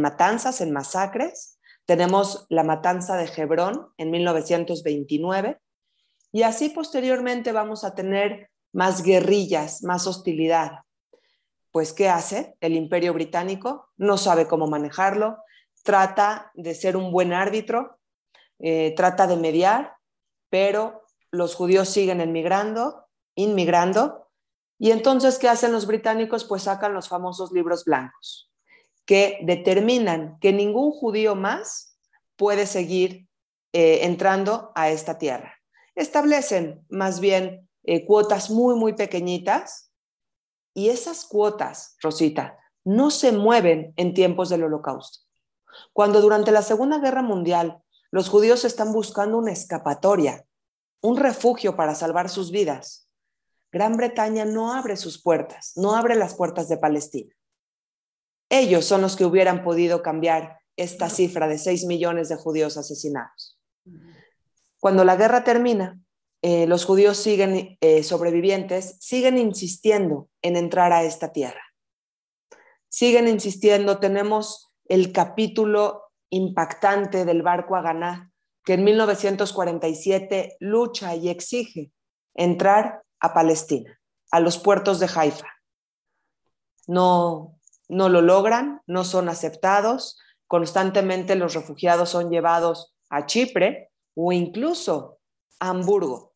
matanzas, 0.01 0.61
en 0.61 0.73
masacres. 0.73 1.59
Tenemos 1.87 2.47
la 2.51 2.63
matanza 2.63 3.17
de 3.17 3.31
Hebrón 3.35 3.89
en 3.97 4.11
1929 4.11 5.59
y 6.31 6.43
así 6.43 6.69
posteriormente 6.69 7.51
vamos 7.51 7.83
a 7.83 7.95
tener 7.95 8.51
más 8.73 9.03
guerrillas, 9.03 9.83
más 9.83 10.07
hostilidad 10.07 10.83
pues 11.73 11.95
¿qué 11.95 12.09
hace 12.09 12.55
el 12.61 12.75
imperio 12.75 13.15
británico? 13.15 13.89
No 13.97 14.19
sabe 14.19 14.47
cómo 14.47 14.67
manejarlo, 14.69 15.39
trata 15.83 16.51
de 16.55 16.75
ser 16.75 16.97
un 16.97 17.13
buen 17.13 17.33
árbitro, 17.33 17.99
eh, 18.59 18.95
trata 18.97 19.27
de 19.27 19.37
mediar, 19.37 19.97
pero 20.51 21.03
los 21.31 21.55
judíos 21.55 21.89
siguen 21.89 22.21
emigrando, 22.21 23.07
inmigrando, 23.35 24.23
y 24.83 24.91
entonces, 24.91 25.39
¿qué 25.39 25.49
hacen 25.49 25.71
los 25.71 25.87
británicos? 25.87 26.45
Pues 26.45 26.65
sacan 26.65 26.93
los 26.93 27.09
famosos 27.09 27.53
libros 27.53 27.85
blancos, 27.85 28.51
que 29.07 29.39
determinan 29.43 30.41
que 30.41 30.53
ningún 30.53 30.91
judío 30.91 31.37
más 31.37 31.97
puede 32.35 32.67
seguir 32.67 33.29
eh, 33.73 34.01
entrando 34.03 34.73
a 34.75 34.91
esta 34.91 35.19
tierra. 35.19 35.55
Establecen 35.95 36.85
más 36.89 37.21
bien 37.21 37.69
eh, 37.85 38.05
cuotas 38.05 38.51
muy, 38.51 38.75
muy 38.75 38.95
pequeñitas 38.95 39.93
y 40.75 40.89
esas 40.89 41.27
cuotas, 41.27 41.97
Rosita, 42.03 42.59
no 42.83 43.13
se 43.13 43.31
mueven 43.31 43.93
en 43.97 44.15
tiempos 44.15 44.49
del 44.49 44.65
holocausto. 44.65 45.22
Cuando 45.93 46.21
durante 46.21 46.53
la 46.53 46.63
Segunda 46.63 46.99
Guerra 46.99 47.23
Mundial 47.23 47.83
los 48.11 48.29
judíos 48.29 48.65
están 48.65 48.93
buscando 48.93 49.39
una 49.39 49.53
escapatoria, 49.53 50.45
un 51.01 51.17
refugio 51.17 51.77
para 51.77 51.95
salvar 51.95 52.29
sus 52.29 52.51
vidas, 52.51 53.09
Gran 53.73 53.97
Bretaña 53.97 54.45
no 54.45 54.75
abre 54.75 54.97
sus 54.97 55.21
puertas, 55.23 55.73
no 55.77 55.97
abre 55.97 56.15
las 56.15 56.35
puertas 56.35 56.69
de 56.69 56.77
Palestina. 56.77 57.35
Ellos 58.51 58.85
son 58.85 59.01
los 59.01 59.17
que 59.17 59.25
hubieran 59.25 59.65
podido 59.65 60.03
cambiar 60.03 60.61
esta 60.77 61.09
cifra 61.09 61.49
de 61.49 61.57
6 61.57 61.87
millones 61.87 62.29
de 62.29 62.37
judíos 62.37 62.77
asesinados. 62.77 63.59
Cuando 64.79 65.05
la 65.05 65.17
guerra 65.17 65.43
termina, 65.43 65.99
eh, 66.43 66.67
los 66.67 66.85
judíos 66.85 67.17
siguen 67.17 67.79
eh, 67.81 68.03
sobrevivientes, 68.03 68.97
siguen 69.01 69.39
insistiendo 69.39 70.29
en 70.43 70.57
entrar 70.57 70.93
a 70.93 71.05
esta 71.05 71.33
tierra. 71.33 71.63
siguen 72.89 73.27
insistiendo, 73.27 74.01
tenemos 74.01 74.72
el 74.87 75.13
capítulo 75.13 76.05
impactante 76.31 77.25
del 77.25 77.43
barco 77.43 77.77
Aganá, 77.77 78.33
que 78.65 78.75
en 78.75 78.85
1947 78.85 80.57
lucha 80.61 81.15
y 81.17 81.29
exige 81.29 81.93
entrar 82.35 83.03
a 83.21 83.35
Palestina, 83.35 84.01
a 84.31 84.41
los 84.41 84.59
puertos 84.59 85.01
de 85.01 85.09
Haifa. 85.15 85.49
No, 86.87 87.59
no 87.89 88.09
lo 88.09 88.23
logran, 88.23 88.81
no 88.87 89.05
son 89.05 89.29
aceptados, 89.29 90.19
constantemente 90.47 91.35
los 91.35 91.55
refugiados 91.55 92.11
son 92.11 92.31
llevados 92.31 92.95
a 93.11 93.27
Chipre 93.27 93.91
o 94.15 94.33
incluso 94.33 95.19
a 95.61 95.71
Hamburgo, 95.71 96.33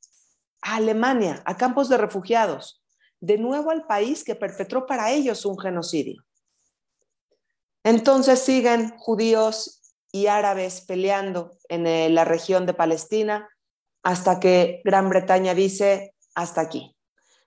a 0.62 0.76
Alemania, 0.76 1.42
a 1.46 1.56
campos 1.56 1.88
de 1.88 1.98
refugiados, 1.98 2.82
de 3.20 3.38
nuevo 3.38 3.70
al 3.70 3.86
país 3.86 4.24
que 4.24 4.34
perpetró 4.34 4.86
para 4.86 5.10
ellos 5.10 5.44
un 5.46 5.58
genocidio. 5.58 6.22
Entonces 7.86 8.40
siguen 8.40 8.98
judíos 8.98 9.80
y 10.10 10.26
árabes 10.26 10.80
peleando 10.80 11.52
en 11.68 11.86
eh, 11.86 12.10
la 12.10 12.24
región 12.24 12.66
de 12.66 12.74
Palestina 12.74 13.48
hasta 14.02 14.40
que 14.40 14.80
Gran 14.84 15.08
Bretaña 15.08 15.54
dice, 15.54 16.12
hasta 16.34 16.62
aquí. 16.62 16.96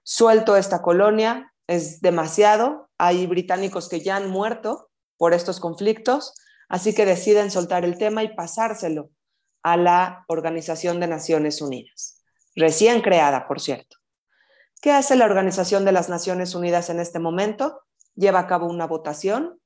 Suelto 0.02 0.56
esta 0.56 0.82
colonia, 0.82 1.54
es 1.68 2.00
demasiado, 2.00 2.90
hay 2.98 3.28
británicos 3.28 3.90
que 3.90 4.00
ya 4.00 4.16
han 4.16 4.30
muerto 4.30 4.90
por 5.18 5.34
estos 5.34 5.60
conflictos, 5.60 6.34
así 6.70 6.96
que 6.96 7.06
deciden 7.06 7.52
soltar 7.52 7.84
el 7.84 7.98
tema 7.98 8.24
y 8.24 8.34
pasárselo 8.34 9.10
a 9.62 9.76
la 9.76 10.24
Organización 10.30 11.02
de 11.02 11.08
Naciones 11.08 11.62
Unidas, 11.62 12.24
recién 12.56 13.02
creada, 13.02 13.46
por 13.46 13.60
cierto. 13.60 13.98
¿Qué 14.82 14.94
hace 14.94 15.18
la 15.18 15.26
Organización 15.26 15.84
de 15.84 15.92
las 15.92 16.08
Naciones 16.08 16.56
Unidas 16.56 16.90
en 16.90 17.02
este 17.02 17.20
momento? 17.20 17.82
Lleva 18.16 18.40
a 18.40 18.48
cabo 18.48 18.68
una 18.68 18.88
votación 18.88 19.59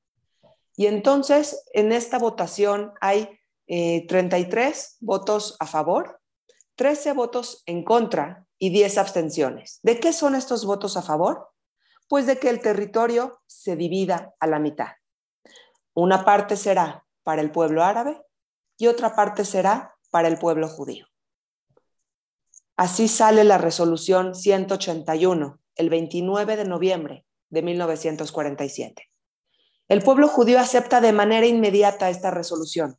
y 0.76 0.86
entonces, 0.86 1.64
en 1.72 1.92
esta 1.92 2.18
votación 2.18 2.92
hay 3.00 3.38
33 3.66 4.76
eh, 4.76 4.96
votos 5.00 5.56
a 5.60 5.66
favor, 5.66 6.20
13 6.74 7.12
votos 7.12 7.62
en 7.66 7.84
contra 7.84 8.46
y 8.58 8.70
10 8.70 8.98
abstenciones. 8.98 9.78
¿De 9.82 10.00
qué 10.00 10.12
son 10.12 10.34
estos 10.34 10.64
votos 10.64 10.96
a 10.96 11.02
favor? 11.02 11.50
Pues 12.08 12.26
de 12.26 12.38
que 12.38 12.50
el 12.50 12.60
territorio 12.60 13.40
se 13.46 13.76
divida 13.76 14.34
a 14.40 14.46
la 14.46 14.58
mitad. 14.58 14.88
Una 15.94 16.24
parte 16.24 16.56
será 16.56 17.06
para 17.22 17.40
el 17.40 17.52
pueblo 17.52 17.84
árabe 17.84 18.20
y 18.76 18.88
otra 18.88 19.14
parte 19.14 19.44
será 19.44 19.94
para 20.10 20.28
el 20.28 20.38
pueblo 20.38 20.68
judío. 20.68 21.06
Así 22.76 23.06
sale 23.06 23.44
la 23.44 23.58
resolución 23.58 24.34
181, 24.34 25.60
el 25.76 25.90
29 25.90 26.56
de 26.56 26.64
noviembre 26.64 27.24
de 27.48 27.62
1947. 27.62 29.13
El 29.88 30.02
pueblo 30.02 30.28
judío 30.28 30.58
acepta 30.58 31.00
de 31.00 31.12
manera 31.12 31.46
inmediata 31.46 32.08
esta 32.08 32.30
resolución, 32.30 32.98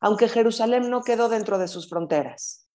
aunque 0.00 0.28
Jerusalén 0.28 0.88
no 0.88 1.02
quedó 1.02 1.28
dentro 1.28 1.58
de 1.58 1.68
sus 1.68 1.88
fronteras. 1.90 2.66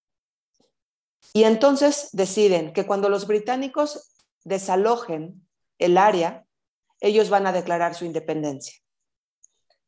Y 1.33 1.43
entonces 1.43 2.09
deciden 2.11 2.71
que 2.71 2.85
cuando 2.85 3.09
los 3.09 3.25
británicos 3.25 4.15
desalojen 4.43 5.47
el 5.79 5.97
área, 5.97 6.45
ellos 6.99 7.29
van 7.29 7.47
a 7.47 7.51
declarar 7.51 7.95
su 7.95 8.05
independencia. 8.05 8.75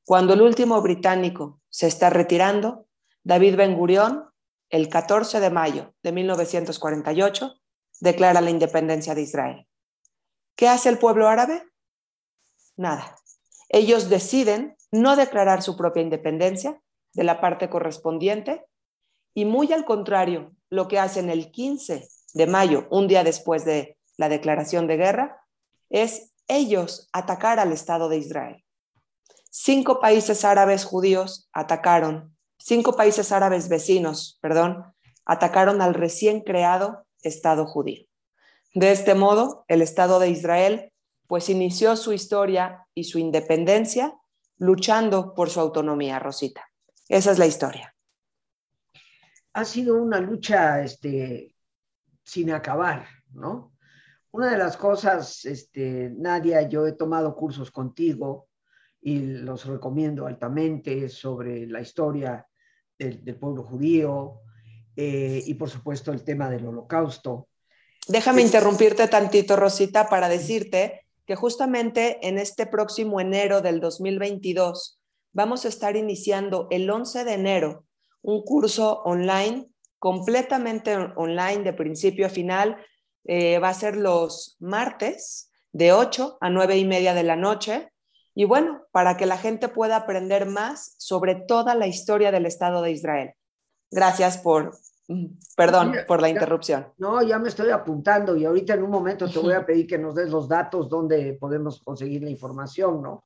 Cuando 0.04 0.34
el 0.34 0.42
último 0.42 0.82
británico 0.82 1.62
se 1.70 1.88
está 1.88 2.10
retirando, 2.10 2.88
David 3.24 3.56
Ben 3.56 3.78
Gurión, 3.78 4.26
el 4.70 4.90
14 4.90 5.40
de 5.40 5.50
mayo 5.52 5.94
de 6.02 6.12
1948, 6.12 7.62
declara 8.00 8.42
la 8.42 8.50
independencia 8.50 9.14
de 9.14 9.22
Israel. 9.22 9.68
¿Qué 10.56 10.68
hace 10.68 10.90
el 10.90 10.98
pueblo 10.98 11.28
árabe? 11.28 11.64
Nada 12.76 13.16
ellos 13.70 14.10
deciden 14.10 14.76
no 14.92 15.16
declarar 15.16 15.62
su 15.62 15.78
propia 15.78 16.02
independencia 16.02 16.82
de 17.14 17.24
la 17.24 17.40
parte 17.40 17.70
correspondiente 17.70 18.66
y 19.34 19.46
muy 19.46 19.72
al 19.72 19.86
contrario, 19.86 20.52
lo 20.70 20.88
que 20.88 21.00
hacen 21.00 21.30
el 21.30 21.52
15 21.52 22.08
de 22.34 22.48
mayo, 22.48 22.88
un 22.90 23.08
día 23.08 23.24
después 23.24 23.66
de 23.66 23.98
la 24.18 24.30
declaración 24.30 24.88
de 24.88 24.98
guerra, 24.98 25.42
es 25.90 26.32
ellos 26.48 27.10
atacar 27.14 27.60
al 27.60 27.72
Estado 27.72 28.10
de 28.10 28.18
Israel. 28.18 28.64
Cinco 29.50 30.00
países 30.00 30.46
árabes 30.46 30.86
judíos 30.86 31.50
atacaron, 31.54 32.36
cinco 32.58 32.96
países 32.96 33.32
árabes 33.32 33.70
vecinos, 33.70 34.38
perdón, 34.42 34.84
atacaron 35.26 35.82
al 35.82 35.94
recién 35.94 36.42
creado 36.42 37.06
Estado 37.22 37.66
judío. 37.66 38.06
De 38.74 38.92
este 38.92 39.16
modo, 39.16 39.66
el 39.68 39.82
Estado 39.82 40.20
de 40.20 40.30
Israel 40.30 40.89
pues 41.30 41.48
inició 41.48 41.96
su 41.96 42.12
historia 42.12 42.88
y 42.96 43.04
su 43.04 43.20
independencia 43.20 44.18
luchando 44.58 45.36
por 45.36 45.52
su 45.52 45.60
autonomía, 45.60 46.18
Rosita. 46.18 46.68
Esa 47.08 47.32
es 47.32 47.38
la 47.38 47.46
historia. 47.46 47.96
Ha 49.54 49.64
sido 49.64 50.02
una 50.02 50.20
lucha 50.20 50.82
este, 50.82 51.56
sin 52.24 52.50
acabar, 52.50 53.06
¿no? 53.32 53.76
Una 54.32 54.50
de 54.50 54.58
las 54.58 54.76
cosas, 54.76 55.46
este, 55.46 56.12
Nadia, 56.18 56.68
yo 56.68 56.88
he 56.88 56.94
tomado 56.94 57.36
cursos 57.36 57.70
contigo 57.70 58.48
y 59.00 59.20
los 59.20 59.68
recomiendo 59.68 60.26
altamente 60.26 61.10
sobre 61.10 61.68
la 61.68 61.80
historia 61.80 62.44
del, 62.98 63.38
pueblo 63.38 63.62
judío 63.62 64.42
eh, 64.96 65.44
y 65.46 65.54
por 65.54 65.70
supuesto 65.70 66.12
el 66.12 66.24
tema 66.24 66.50
del 66.50 66.66
holocausto. 66.66 67.50
Déjame 68.08 68.42
interrumpirte 68.42 69.08
tantito, 69.08 69.56
Rosita, 69.56 70.10
para 70.10 70.28
decirte 70.28 71.06
que 71.30 71.36
justamente 71.36 72.28
en 72.28 72.40
este 72.40 72.66
próximo 72.66 73.22
enero 73.22 73.62
del 73.62 73.80
2022 73.80 75.00
vamos 75.32 75.64
a 75.64 75.68
estar 75.68 75.96
iniciando 75.96 76.66
el 76.72 76.90
11 76.90 77.24
de 77.24 77.34
enero 77.34 77.86
un 78.24 78.42
curso 78.42 79.04
online, 79.06 79.70
completamente 80.00 80.98
online 80.98 81.60
de 81.60 81.74
principio 81.74 82.26
a 82.26 82.30
final. 82.30 82.84
Eh, 83.26 83.60
va 83.60 83.70
a 83.70 83.76
ser 83.76 83.96
los 83.96 84.58
martes 84.60 85.52
de 85.72 85.94
8 85.94 86.40
a 86.42 86.50
9 86.50 86.78
y 86.80 86.86
media 86.86 87.14
de 87.14 87.22
la 87.22 87.36
noche. 87.36 87.92
Y 88.34 88.46
bueno, 88.46 88.88
para 88.92 89.16
que 89.16 89.28
la 89.28 89.38
gente 89.38 89.68
pueda 89.68 89.98
aprender 89.98 90.48
más 90.48 90.96
sobre 90.98 91.36
toda 91.36 91.76
la 91.76 91.86
historia 91.86 92.32
del 92.32 92.48
Estado 92.48 92.82
de 92.82 92.90
Israel. 92.90 93.34
Gracias 93.92 94.40
por, 94.40 94.76
Perdón 95.56 95.94
por 96.08 96.22
la 96.22 96.30
interrupción. 96.30 96.94
no, 96.98 97.22
ya 97.24 97.40
me 97.40 97.50
estoy 97.50 97.72
apuntando 97.72 98.36
y 98.36 98.46
ahorita 98.46 98.76
en 98.76 98.84
un 98.84 98.92
momento 98.92 99.28
te 99.28 99.40
voy 99.40 99.54
a 99.54 99.66
pedir 99.66 99.88
que 99.88 99.98
nos 99.98 100.14
des 100.14 100.30
los 100.30 100.48
datos 100.48 100.88
donde 100.88 101.34
podemos 101.34 101.82
conseguir 101.82 102.24
la 102.24 102.30
información, 102.30 103.02
¿no? 103.02 103.26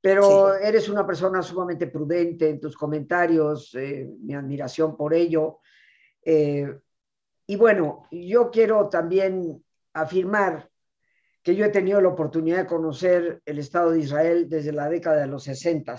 Pero 0.00 0.54
eres 0.54 0.88
una 0.88 1.06
persona 1.06 1.42
sumamente 1.42 1.86
prudente 1.86 2.50
en 2.50 2.60
tus 2.60 2.76
comentarios, 2.76 3.74
eh, 3.74 4.06
mi 4.20 4.34
admiración 4.34 4.96
por 4.96 5.14
ello. 5.14 5.60
Eh, 6.22 6.78
y 7.46 7.56
bueno, 7.56 8.06
yo 8.10 8.50
quiero 8.50 8.88
también 8.88 9.64
afirmar 9.94 10.70
que 11.42 11.54
yo 11.54 11.66
he 11.66 11.70
tenido 11.70 12.00
la 12.00 12.08
oportunidad 12.08 12.58
de 12.58 12.66
conocer 12.66 13.42
el 13.44 13.58
Estado 13.58 13.92
de 13.92 14.00
Israel 14.00 14.48
desde 14.48 14.72
la 14.72 14.88
década 14.88 15.20
de 15.20 15.26
los 15.26 15.44
60 15.44 15.96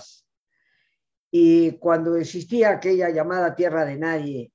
y 1.30 1.72
cuando 1.72 2.16
existía 2.16 2.70
aquella 2.70 3.10
llamada 3.10 3.54
tierra 3.54 3.84
de 3.84 3.96
nadie, 3.96 4.52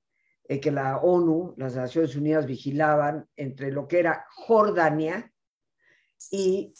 eh, 0.48 0.60
que 0.60 0.70
la 0.70 0.98
ONU, 0.98 1.54
las 1.56 1.76
Naciones 1.76 2.16
Unidas, 2.16 2.46
vigilaban 2.46 3.28
entre 3.36 3.70
lo 3.70 3.86
que 3.86 4.00
era 4.00 4.26
Jordania 4.30 5.32
y 6.30 6.74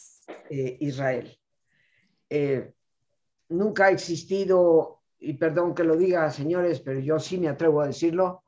eh, 0.49 0.77
Israel. 0.81 1.39
Eh, 2.29 2.73
nunca 3.49 3.85
ha 3.85 3.91
existido, 3.91 5.03
y 5.19 5.33
perdón 5.33 5.73
que 5.73 5.85
lo 5.85 5.95
diga, 5.95 6.29
señores, 6.29 6.81
pero 6.81 6.99
yo 6.99 7.19
sí 7.19 7.37
me 7.37 7.47
atrevo 7.47 7.81
a 7.81 7.87
decirlo, 7.87 8.43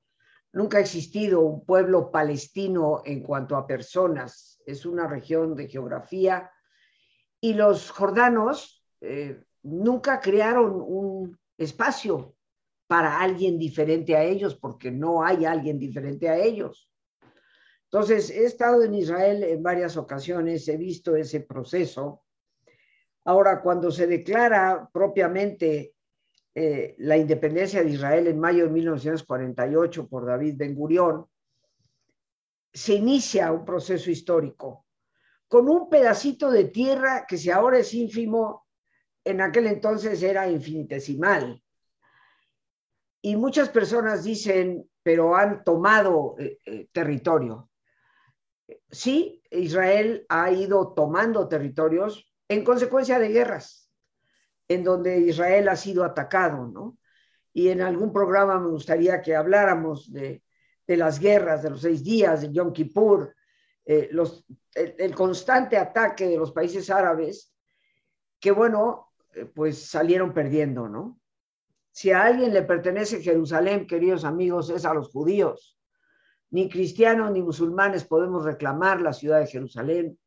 nunca 0.51 0.79
ha 0.79 0.81
existido 0.81 1.41
un 1.41 1.65
pueblo 1.65 2.11
palestino 2.11 3.01
en 3.05 3.21
cuanto 3.21 3.55
a 3.55 3.67
personas. 3.67 4.61
Es 4.65 4.85
una 4.85 5.07
región 5.07 5.55
de 5.55 5.69
geografía 5.69 6.51
y 7.39 7.53
los 7.53 7.91
jordanos 7.91 8.83
nunca 9.61 10.19
crearon 10.19 10.81
un 10.81 11.37
espacio 11.57 12.34
para 12.87 13.19
alguien 13.19 13.57
diferente 13.57 14.15
a 14.15 14.23
ellos, 14.23 14.55
porque 14.55 14.91
no 14.91 15.23
hay 15.23 15.45
alguien 15.45 15.79
diferente 15.79 16.29
a 16.29 16.37
ellos. 16.37 16.89
Entonces, 17.85 18.29
he 18.29 18.45
estado 18.45 18.83
en 18.83 18.93
Israel 18.93 19.43
en 19.43 19.63
varias 19.63 19.97
ocasiones, 19.97 20.67
he 20.67 20.77
visto 20.77 21.15
ese 21.15 21.41
proceso. 21.41 22.23
Ahora, 23.23 23.61
cuando 23.61 23.89
se 23.91 24.05
declara 24.05 24.89
propiamente 24.91 25.93
eh, 26.53 26.95
la 26.99 27.17
independencia 27.17 27.83
de 27.83 27.89
Israel 27.89 28.27
en 28.27 28.39
mayo 28.39 28.65
de 28.65 28.71
1948 28.71 30.07
por 30.07 30.25
David 30.25 30.55
Ben 30.57 30.75
Gurión, 30.75 31.25
se 32.73 32.95
inicia 32.95 33.51
un 33.51 33.63
proceso 33.63 34.11
histórico 34.11 34.85
con 35.47 35.69
un 35.69 35.89
pedacito 35.89 36.51
de 36.51 36.65
tierra 36.65 37.25
que 37.27 37.37
si 37.37 37.49
ahora 37.49 37.79
es 37.79 37.93
ínfimo, 37.93 38.65
en 39.23 39.41
aquel 39.41 39.67
entonces 39.67 40.21
era 40.21 40.49
infinitesimal. 40.49 41.61
Y 43.25 43.37
muchas 43.37 43.69
personas 43.69 44.23
dicen, 44.23 44.87
pero 45.01 45.35
han 45.35 45.63
tomado 45.63 46.35
eh, 46.37 46.59
eh, 46.63 46.89
territorio. 46.91 47.71
Sí, 48.91 49.41
Israel 49.49 50.27
ha 50.29 50.51
ido 50.51 50.93
tomando 50.93 51.47
territorios, 51.47 52.31
en 52.47 52.63
consecuencia 52.63 53.17
de 53.17 53.29
guerras, 53.29 53.89
en 54.67 54.83
donde 54.83 55.17
Israel 55.21 55.69
ha 55.69 55.75
sido 55.75 56.03
atacado, 56.03 56.67
¿no? 56.67 56.99
Y 57.51 57.69
en 57.69 57.81
algún 57.81 58.13
programa 58.13 58.59
me 58.59 58.69
gustaría 58.69 59.23
que 59.23 59.35
habláramos 59.35 60.13
de, 60.13 60.43
las 60.85 61.19
guerras, 61.19 61.63
de 61.63 61.71
los 61.71 61.81
seis 61.81 62.03
días, 62.03 62.41
de 62.41 62.51
Yom 62.53 62.71
Kippur, 62.73 63.35
eh, 63.85 64.07
los, 64.11 64.45
el, 64.75 65.15
constante 65.15 65.77
ataque 65.77 66.27
de 66.27 66.37
los 66.37 66.51
países 66.51 66.91
árabes, 66.91 67.51
que 68.39 68.51
bueno, 68.51 69.13
pues 69.55 69.87
salieron 69.87 70.31
perdiendo, 70.31 70.87
¿no? 70.87 71.19
Si 71.95 72.11
a 72.11 72.25
alguien 72.25 72.53
le 72.53 72.61
pertenece 72.63 73.21
Jerusalén, 73.21 73.87
queridos 73.87 74.25
amigos, 74.25 74.69
es 74.69 74.83
a 74.83 74.93
los 74.93 75.07
judíos. 75.07 75.79
Ni 76.49 76.67
cristianos 76.67 77.31
ni 77.31 77.41
musulmanes 77.41 78.03
podemos 78.03 78.43
reclamar 78.43 78.99
la 78.99 79.13
ciudad 79.13 79.39
de 79.39 79.47
Jerusalén. 79.47 80.19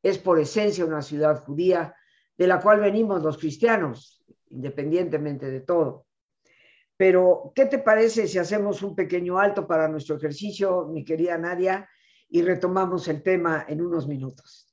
Es 0.00 0.16
por 0.16 0.38
esencia 0.38 0.84
una 0.84 1.02
ciudad 1.02 1.42
judía 1.42 1.92
de 2.36 2.46
la 2.46 2.60
cual 2.60 2.78
venimos 2.78 3.20
los 3.20 3.36
cristianos, 3.36 4.24
independientemente 4.50 5.50
de 5.50 5.60
todo. 5.60 6.06
Pero, 6.96 7.50
¿qué 7.52 7.66
te 7.66 7.80
parece 7.80 8.28
si 8.28 8.38
hacemos 8.38 8.82
un 8.82 8.94
pequeño 8.94 9.40
alto 9.40 9.66
para 9.66 9.88
nuestro 9.88 10.14
ejercicio, 10.14 10.86
mi 10.86 11.04
querida 11.04 11.36
Nadia, 11.36 11.88
y 12.28 12.42
retomamos 12.42 13.08
el 13.08 13.24
tema 13.24 13.66
en 13.68 13.82
unos 13.82 14.06
minutos? 14.06 14.72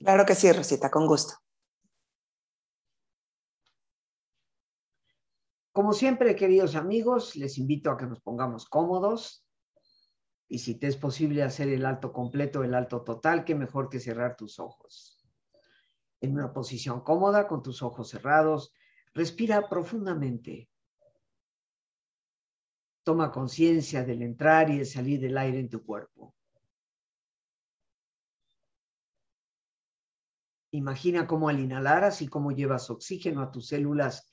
Claro 0.00 0.26
que 0.26 0.34
sí, 0.34 0.50
Rosita, 0.50 0.90
con 0.90 1.06
gusto. 1.06 1.45
Como 5.76 5.92
siempre, 5.92 6.34
queridos 6.36 6.74
amigos, 6.74 7.36
les 7.36 7.58
invito 7.58 7.90
a 7.90 7.98
que 7.98 8.06
nos 8.06 8.22
pongamos 8.22 8.64
cómodos 8.66 9.46
y 10.48 10.60
si 10.60 10.76
te 10.76 10.86
es 10.86 10.96
posible 10.96 11.42
hacer 11.42 11.68
el 11.68 11.84
alto 11.84 12.14
completo, 12.14 12.64
el 12.64 12.74
alto 12.74 13.02
total, 13.02 13.44
qué 13.44 13.54
mejor 13.54 13.90
que 13.90 14.00
cerrar 14.00 14.38
tus 14.38 14.58
ojos. 14.58 15.22
En 16.22 16.32
una 16.32 16.50
posición 16.54 17.02
cómoda, 17.02 17.46
con 17.46 17.62
tus 17.62 17.82
ojos 17.82 18.08
cerrados, 18.08 18.72
respira 19.12 19.68
profundamente. 19.68 20.70
Toma 23.02 23.30
conciencia 23.30 24.02
del 24.02 24.22
entrar 24.22 24.70
y 24.70 24.78
el 24.78 24.86
salir 24.86 25.20
del 25.20 25.36
aire 25.36 25.58
en 25.58 25.68
tu 25.68 25.84
cuerpo. 25.84 26.34
Imagina 30.70 31.26
cómo 31.26 31.50
al 31.50 31.60
inhalar, 31.60 32.02
así 32.02 32.28
como 32.28 32.52
llevas 32.52 32.88
oxígeno 32.88 33.42
a 33.42 33.50
tus 33.50 33.66
células 33.66 34.32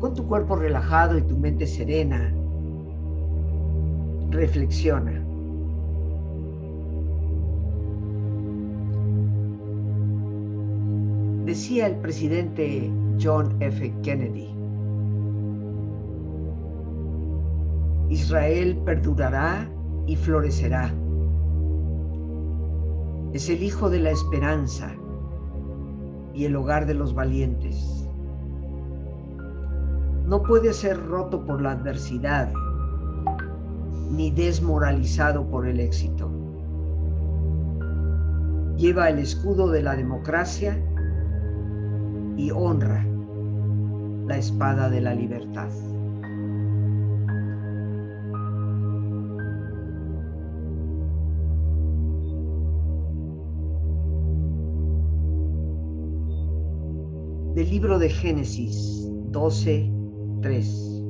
Con 0.00 0.14
tu 0.14 0.26
cuerpo 0.26 0.56
relajado 0.56 1.16
y 1.16 1.22
tu 1.22 1.36
mente 1.36 1.66
serena, 1.66 2.32
reflexiona. 4.30 5.22
Decía 11.46 11.86
el 11.86 11.96
presidente 11.96 12.90
John 13.22 13.56
F. 13.60 13.94
Kennedy, 14.02 14.48
Israel 18.10 18.76
perdurará 18.84 19.68
y 20.06 20.16
florecerá. 20.16 20.92
Es 23.32 23.48
el 23.48 23.62
hijo 23.62 23.90
de 23.90 24.00
la 24.00 24.10
esperanza 24.10 24.94
y 26.34 26.44
el 26.44 26.56
hogar 26.56 26.86
de 26.86 26.94
los 26.94 27.14
valientes. 27.14 28.05
No 30.26 30.42
puede 30.42 30.72
ser 30.72 31.06
roto 31.06 31.46
por 31.46 31.62
la 31.62 31.70
adversidad 31.70 32.52
ni 34.10 34.32
desmoralizado 34.32 35.46
por 35.46 35.68
el 35.68 35.78
éxito. 35.78 36.28
Lleva 38.76 39.08
el 39.08 39.20
escudo 39.20 39.70
de 39.70 39.82
la 39.82 39.94
democracia 39.94 40.82
y 42.36 42.50
honra 42.50 43.06
la 44.26 44.36
espada 44.36 44.90
de 44.90 45.00
la 45.00 45.14
libertad. 45.14 45.68
Del 57.54 57.70
libro 57.70 57.98
de 57.98 58.10
Génesis 58.10 59.08
12, 59.30 59.95
3. 60.42 61.02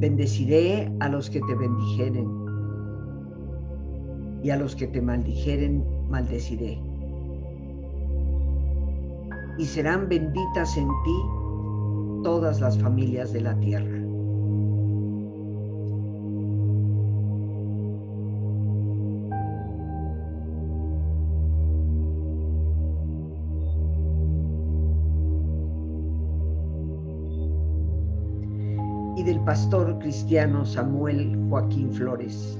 Bendeciré 0.00 0.92
a 1.00 1.08
los 1.08 1.28
que 1.28 1.40
te 1.40 1.54
bendijeren 1.54 2.28
y 4.42 4.50
a 4.50 4.56
los 4.56 4.74
que 4.74 4.86
te 4.86 5.02
maldijeren 5.02 5.84
maldeciré. 6.08 6.80
Y 9.58 9.64
serán 9.64 10.08
benditas 10.08 10.76
en 10.76 10.88
ti 10.88 12.22
todas 12.24 12.60
las 12.60 12.78
familias 12.78 13.32
de 13.32 13.40
la 13.42 13.58
tierra. 13.60 13.99
Pastor 29.50 29.98
cristiano 29.98 30.64
Samuel 30.64 31.36
Joaquín 31.48 31.92
Flores. 31.92 32.56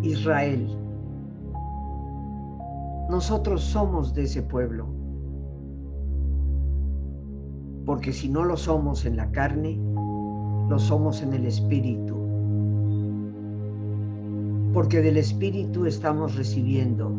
Israel. 0.00 0.66
Nosotros 3.10 3.62
somos 3.62 4.14
de 4.14 4.22
ese 4.22 4.40
pueblo, 4.40 4.86
porque 7.84 8.14
si 8.14 8.30
no 8.30 8.44
lo 8.44 8.56
somos 8.56 9.04
en 9.04 9.18
la 9.18 9.30
carne, 9.32 9.78
lo 10.70 10.78
somos 10.78 11.20
en 11.20 11.34
el 11.34 11.44
espíritu, 11.44 12.16
porque 14.72 15.02
del 15.02 15.18
espíritu 15.18 15.84
estamos 15.84 16.36
recibiendo 16.36 17.12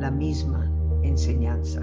la 0.00 0.10
misma 0.10 0.68
enseñanza. 1.04 1.82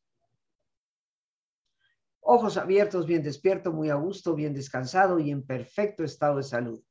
Ojos 2.33 2.55
abiertos, 2.55 3.05
bien 3.05 3.23
despierto, 3.23 3.73
muy 3.73 3.89
a 3.89 3.95
gusto, 3.95 4.33
bien 4.33 4.53
descansado 4.53 5.19
y 5.19 5.31
en 5.31 5.45
perfecto 5.45 6.05
estado 6.05 6.37
de 6.37 6.43
salud, 6.43 6.81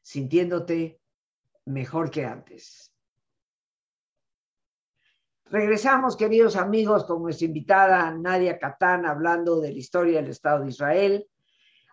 sintiéndote 0.00 0.98
mejor 1.66 2.10
que 2.10 2.24
antes. 2.24 2.90
Regresamos, 5.50 6.16
queridos 6.16 6.56
amigos, 6.56 7.04
con 7.04 7.22
nuestra 7.22 7.44
invitada 7.44 8.10
Nadia 8.10 8.58
Catán, 8.58 9.04
hablando 9.04 9.60
de 9.60 9.72
la 9.72 9.76
historia 9.76 10.22
del 10.22 10.30
Estado 10.30 10.64
de 10.64 10.70
Israel. 10.70 11.28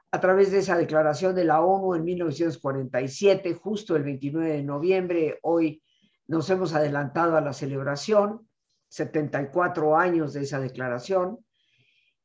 a 0.10 0.20
través 0.22 0.52
de 0.52 0.60
esa 0.60 0.78
declaración 0.78 1.36
de 1.36 1.44
la 1.44 1.60
ONU 1.60 1.96
en 1.96 2.06
1947, 2.06 3.54
justo 3.56 3.98
el 3.98 4.04
29 4.04 4.50
de 4.50 4.63
noviembre, 4.63 5.39
hoy 5.42 5.84
nos 6.28 6.50
hemos 6.50 6.74
adelantado 6.74 7.36
a 7.36 7.42
la 7.42 7.52
celebración, 7.52 8.48
74 8.88 9.98
años 9.98 10.32
de 10.32 10.44
esa 10.44 10.62
declaración, 10.62 11.39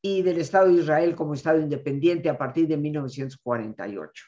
y 0.00 0.22
del 0.22 0.38
Estado 0.38 0.68
de 0.68 0.80
Israel 0.80 1.14
como 1.14 1.34
Estado 1.34 1.60
independiente 1.60 2.28
a 2.28 2.38
partir 2.38 2.68
de 2.68 2.76
1948. 2.76 4.24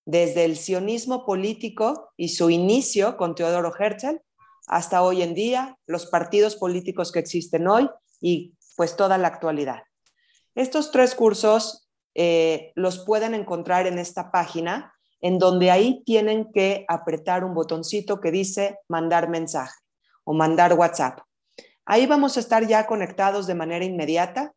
desde 0.04 0.44
el 0.44 0.56
sionismo 0.56 1.24
político 1.24 2.10
y 2.16 2.30
su 2.30 2.50
inicio 2.50 3.16
con 3.16 3.36
Teodoro 3.36 3.72
Herzl 3.78 4.20
hasta 4.66 5.02
hoy 5.02 5.22
en 5.22 5.32
día, 5.34 5.78
los 5.86 6.06
partidos 6.06 6.56
políticos 6.56 7.12
que 7.12 7.20
existen 7.20 7.68
hoy 7.68 7.88
y 8.20 8.54
pues 8.76 8.96
toda 8.96 9.16
la 9.16 9.28
actualidad. 9.28 9.82
Estos 10.56 10.90
tres 10.90 11.14
cursos 11.14 11.88
eh, 12.16 12.72
los 12.74 13.04
pueden 13.04 13.34
encontrar 13.34 13.86
en 13.86 14.00
esta 14.00 14.32
página, 14.32 14.92
en 15.20 15.38
donde 15.38 15.70
ahí 15.70 16.02
tienen 16.04 16.50
que 16.52 16.84
apretar 16.88 17.44
un 17.44 17.54
botoncito 17.54 18.20
que 18.20 18.32
dice 18.32 18.76
mandar 18.88 19.28
mensaje 19.28 19.76
o 20.24 20.34
mandar 20.34 20.74
WhatsApp. 20.74 21.20
Ahí 21.86 22.06
vamos 22.06 22.36
a 22.36 22.40
estar 22.40 22.66
ya 22.66 22.86
conectados 22.86 23.46
de 23.46 23.54
manera 23.54 23.84
inmediata 23.84 24.52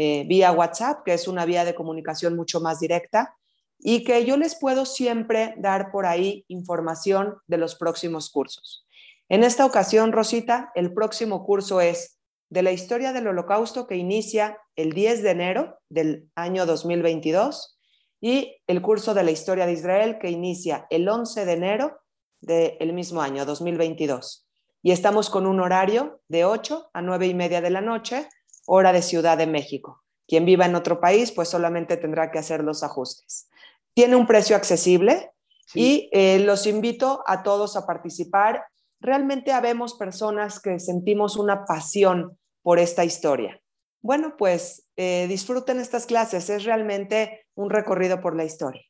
eh, 0.00 0.22
vía 0.28 0.52
WhatsApp, 0.52 1.02
que 1.04 1.12
es 1.12 1.26
una 1.26 1.44
vía 1.44 1.64
de 1.64 1.74
comunicación 1.74 2.36
mucho 2.36 2.60
más 2.60 2.78
directa 2.78 3.34
y 3.80 4.04
que 4.04 4.24
yo 4.24 4.36
les 4.36 4.54
puedo 4.54 4.86
siempre 4.86 5.56
dar 5.58 5.90
por 5.90 6.06
ahí 6.06 6.44
información 6.46 7.38
de 7.48 7.58
los 7.58 7.74
próximos 7.74 8.30
cursos. 8.30 8.86
En 9.28 9.42
esta 9.42 9.66
ocasión, 9.66 10.12
Rosita, 10.12 10.70
el 10.76 10.94
próximo 10.94 11.44
curso 11.44 11.80
es 11.80 12.20
de 12.48 12.62
la 12.62 12.70
historia 12.70 13.12
del 13.12 13.26
holocausto 13.26 13.88
que 13.88 13.96
inicia 13.96 14.60
el 14.76 14.92
10 14.92 15.24
de 15.24 15.30
enero 15.30 15.80
del 15.88 16.30
año 16.36 16.64
2022 16.64 17.76
y 18.20 18.54
el 18.68 18.80
curso 18.80 19.14
de 19.14 19.24
la 19.24 19.32
historia 19.32 19.66
de 19.66 19.72
Israel 19.72 20.18
que 20.20 20.30
inicia 20.30 20.86
el 20.90 21.08
11 21.08 21.44
de 21.44 21.52
enero 21.52 21.98
del 22.40 22.92
mismo 22.92 23.20
año 23.20 23.44
2022. 23.44 24.46
Y 24.80 24.92
estamos 24.92 25.28
con 25.28 25.44
un 25.44 25.58
horario 25.58 26.20
de 26.28 26.44
8 26.44 26.90
a 26.92 27.02
9 27.02 27.26
y 27.26 27.34
media 27.34 27.60
de 27.60 27.70
la 27.70 27.80
noche 27.80 28.28
hora 28.68 28.92
de 28.92 29.02
Ciudad 29.02 29.38
de 29.38 29.46
México. 29.46 30.04
Quien 30.26 30.44
viva 30.44 30.66
en 30.66 30.74
otro 30.74 31.00
país, 31.00 31.32
pues 31.32 31.48
solamente 31.48 31.96
tendrá 31.96 32.30
que 32.30 32.38
hacer 32.38 32.62
los 32.62 32.82
ajustes. 32.82 33.48
Tiene 33.94 34.14
un 34.14 34.26
precio 34.26 34.54
accesible 34.56 35.32
y 35.74 36.10
eh, 36.12 36.38
los 36.40 36.66
invito 36.66 37.24
a 37.26 37.42
todos 37.42 37.76
a 37.76 37.86
participar. 37.86 38.64
Realmente 39.00 39.52
habemos 39.52 39.94
personas 39.94 40.60
que 40.60 40.78
sentimos 40.78 41.36
una 41.36 41.64
pasión 41.64 42.38
por 42.62 42.78
esta 42.78 43.06
historia. 43.06 43.58
Bueno, 44.02 44.36
pues 44.36 44.86
eh, 44.96 45.26
disfruten 45.28 45.80
estas 45.80 46.04
clases. 46.04 46.50
Es 46.50 46.64
realmente 46.64 47.46
un 47.54 47.70
recorrido 47.70 48.20
por 48.20 48.36
la 48.36 48.44
historia. 48.44 48.82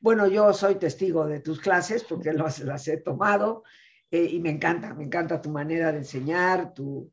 Bueno, 0.00 0.26
yo 0.28 0.52
soy 0.54 0.76
testigo 0.76 1.26
de 1.26 1.40
tus 1.40 1.60
clases 1.60 2.04
porque 2.04 2.32
las, 2.32 2.88
he 2.88 2.96
tomado 2.96 3.64
eh, 4.10 4.28
y 4.30 4.40
me 4.40 4.50
encanta, 4.50 4.94
me 4.94 5.04
encanta 5.04 5.42
tu 5.42 5.50
manera 5.50 5.92
de 5.92 5.98
enseñar, 5.98 6.72
tu, 6.72 7.12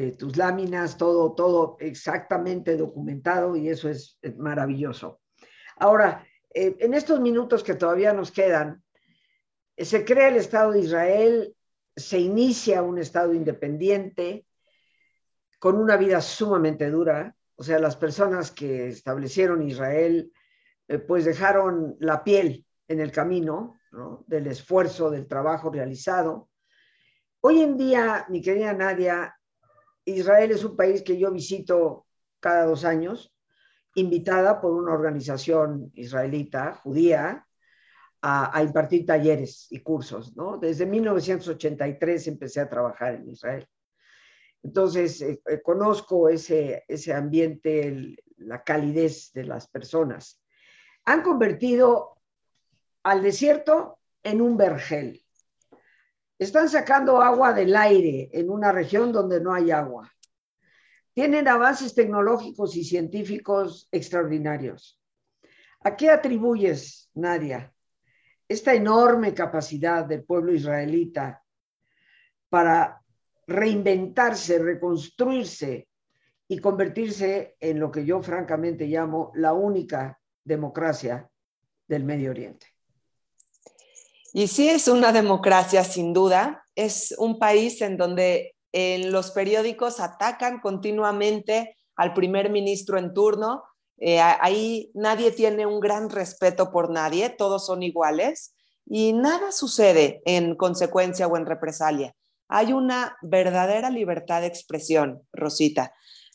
eh, 0.00 0.12
tus 0.12 0.36
láminas, 0.36 0.96
todo, 0.96 1.32
todo 1.32 1.76
exactamente 1.80 2.76
documentado 2.76 3.56
y 3.56 3.68
eso 3.68 3.88
es, 3.88 4.16
maravilloso. 4.36 5.22
Ahora, 5.76 6.24
eh, 6.54 6.76
en 6.78 6.94
estos 6.94 7.18
minutos 7.18 7.64
que 7.64 7.74
todavía 7.74 8.12
nos 8.12 8.30
quedan, 8.30 8.80
eh, 9.74 9.84
se 9.84 10.04
crea 10.04 10.28
el 10.28 10.36
Estado 10.36 10.70
de 10.70 10.82
Israel, 10.82 11.56
se 11.96 12.20
inicia 12.20 12.80
un 12.80 12.98
Estado 12.98 13.34
independiente 13.34 14.46
con 15.58 15.76
una 15.76 15.96
vida 15.96 16.20
sumamente 16.20 16.88
dura, 16.90 17.34
o 17.56 17.64
sea, 17.64 17.80
las 17.80 17.96
personas 17.96 18.52
que 18.52 18.86
establecieron 18.86 19.68
Israel, 19.68 20.30
pues 21.08 21.24
dejaron 21.24 21.96
la 21.98 22.22
piel 22.22 22.64
en 22.86 23.00
el 23.00 23.10
camino 23.10 23.74
del 24.28 24.46
esfuerzo, 24.46 25.10
del 25.10 25.26
trabajo 25.26 25.72
realizado. 25.72 26.50
Hoy 27.40 27.62
en 27.62 27.76
día, 27.76 28.26
mi 28.28 28.40
querida 28.40 28.72
Nadia, 28.74 29.37
Israel 30.10 30.50
es 30.50 30.64
un 30.64 30.76
país 30.76 31.02
que 31.02 31.18
yo 31.18 31.30
visito 31.30 32.06
cada 32.40 32.66
dos 32.66 32.84
años, 32.84 33.34
invitada 33.94 34.60
por 34.60 34.72
una 34.72 34.92
organización 34.92 35.90
israelita, 35.94 36.74
judía, 36.74 37.46
a, 38.20 38.62
impartir 38.62 39.06
talleres 39.06 39.68
y 39.70 39.80
cursos. 39.80 40.32
Desde 40.60 40.86
1983 40.86 42.28
empecé 42.28 42.60
a 42.60 42.68
trabajar 42.68 43.14
en 43.14 43.28
Israel. 43.28 43.66
Entonces, 44.62 45.20
eh, 45.22 45.40
eh, 45.46 45.62
conozco 45.62 46.28
ese, 46.28 46.84
ese 46.88 47.14
ambiente, 47.14 48.16
la 48.38 48.62
calidez 48.64 49.32
de 49.32 49.44
las 49.44 49.68
personas. 49.68 50.42
Han 51.04 51.22
convertido 51.22 52.18
al 53.04 53.22
desierto 53.22 54.00
en 54.22 54.40
un 54.40 54.56
vergel. 54.56 55.24
Están 56.38 56.68
sacando 56.68 57.20
agua 57.20 57.52
del 57.52 57.74
aire 57.74 58.30
en 58.32 58.48
una 58.48 58.70
región 58.70 59.10
donde 59.10 59.40
no 59.40 59.52
hay 59.52 59.72
agua. 59.72 60.12
Tienen 61.12 61.48
avances 61.48 61.94
tecnológicos 61.94 62.76
y 62.76 62.84
científicos 62.84 63.88
extraordinarios. 63.90 65.00
¿A 65.80 65.96
qué 65.96 66.10
atribuyes, 66.10 67.10
Nadia, 67.14 67.74
esta 68.46 68.72
enorme 68.72 69.34
capacidad 69.34 70.04
del 70.04 70.22
pueblo 70.22 70.52
israelita 70.52 71.42
para 72.48 73.02
reinventarse, 73.48 74.60
reconstruirse 74.60 75.88
y 76.46 76.58
convertirse 76.60 77.56
en 77.58 77.80
lo 77.80 77.90
que 77.90 78.04
yo 78.04 78.22
francamente 78.22 78.86
llamo 78.86 79.32
la 79.34 79.54
única 79.54 80.20
democracia 80.44 81.28
del 81.88 82.04
Medio 82.04 82.30
Oriente? 82.30 82.77
Y 84.32 84.48
sí 84.48 84.68
es 84.68 84.88
una 84.88 85.12
democracia, 85.12 85.84
sin 85.84 86.12
duda. 86.12 86.64
Es 86.74 87.14
un 87.18 87.38
país 87.38 87.80
en 87.80 87.96
donde 87.96 88.54
en 88.72 89.12
los 89.12 89.30
periódicos 89.30 90.00
atacan 90.00 90.60
continuamente 90.60 91.76
al 91.96 92.14
primer 92.14 92.50
ministro 92.50 92.98
en 92.98 93.14
turno. 93.14 93.64
Eh, 93.98 94.20
ahí 94.20 94.90
nadie 94.94 95.32
tiene 95.32 95.66
un 95.66 95.80
gran 95.80 96.08
respeto 96.10 96.70
por 96.70 96.90
nadie, 96.90 97.30
todos 97.30 97.66
son 97.66 97.82
iguales 97.82 98.54
y 98.86 99.12
nada 99.12 99.50
sucede 99.50 100.22
en 100.24 100.54
consecuencia 100.54 101.26
o 101.26 101.36
en 101.36 101.46
represalia. 101.46 102.14
Hay 102.48 102.72
una 102.72 103.16
verdadera 103.22 103.90
libertad 103.90 104.40
de 104.40 104.46
expresión, 104.46 105.22
Rosita. 105.32 105.92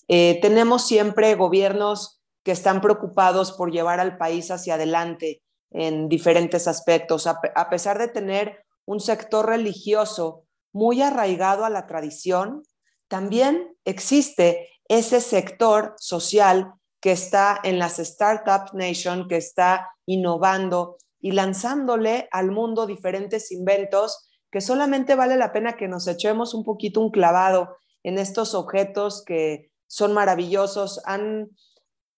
Eh, 0.07 0.39
tenemos 0.41 0.85
siempre 0.85 1.33
gobiernos 1.35 2.21
que 2.43 2.51
están 2.51 2.81
preocupados 2.81 3.53
por 3.53 3.71
llevar 3.71 3.99
al 3.99 4.17
país 4.17 4.51
hacia 4.51 4.75
adelante, 4.75 5.41
en 5.73 6.07
diferentes 6.07 6.67
aspectos, 6.67 7.27
a, 7.27 7.69
pesar 7.69 7.97
de 7.97 8.07
tener 8.07 8.63
un 8.85 8.99
sector 8.99 9.47
religioso 9.47 10.45
muy 10.71 11.01
arraigado 11.01 11.65
a 11.65 11.69
la 11.69 11.87
tradición, 11.87 12.63
también 13.07 13.75
existe 13.83 14.69
ese 14.87 15.19
sector 15.19 15.95
social 15.97 16.73
que 17.01 17.11
está 17.11 17.59
en 17.63 17.79
las 17.79 17.99
Startup 17.99 18.73
Nation, 18.73 19.27
que 19.27 19.37
está 19.37 19.89
innovando 20.05 20.97
y 21.19 21.31
lanzándole 21.31 22.27
al 22.31 22.51
mundo 22.51 22.85
diferentes 22.85 23.51
inventos 23.51 24.29
que 24.51 24.61
solamente 24.61 25.15
vale 25.15 25.35
la 25.35 25.51
pena 25.51 25.75
que 25.75 25.87
nos 25.87 26.07
echemos 26.07 26.53
un 26.53 26.63
poquito 26.63 27.01
un 27.01 27.09
clavado 27.09 27.75
en 28.03 28.19
estos 28.19 28.53
objetos 28.53 29.23
que 29.25 29.71
son 29.87 30.13
maravillosos. 30.13 31.01
Han 31.05 31.49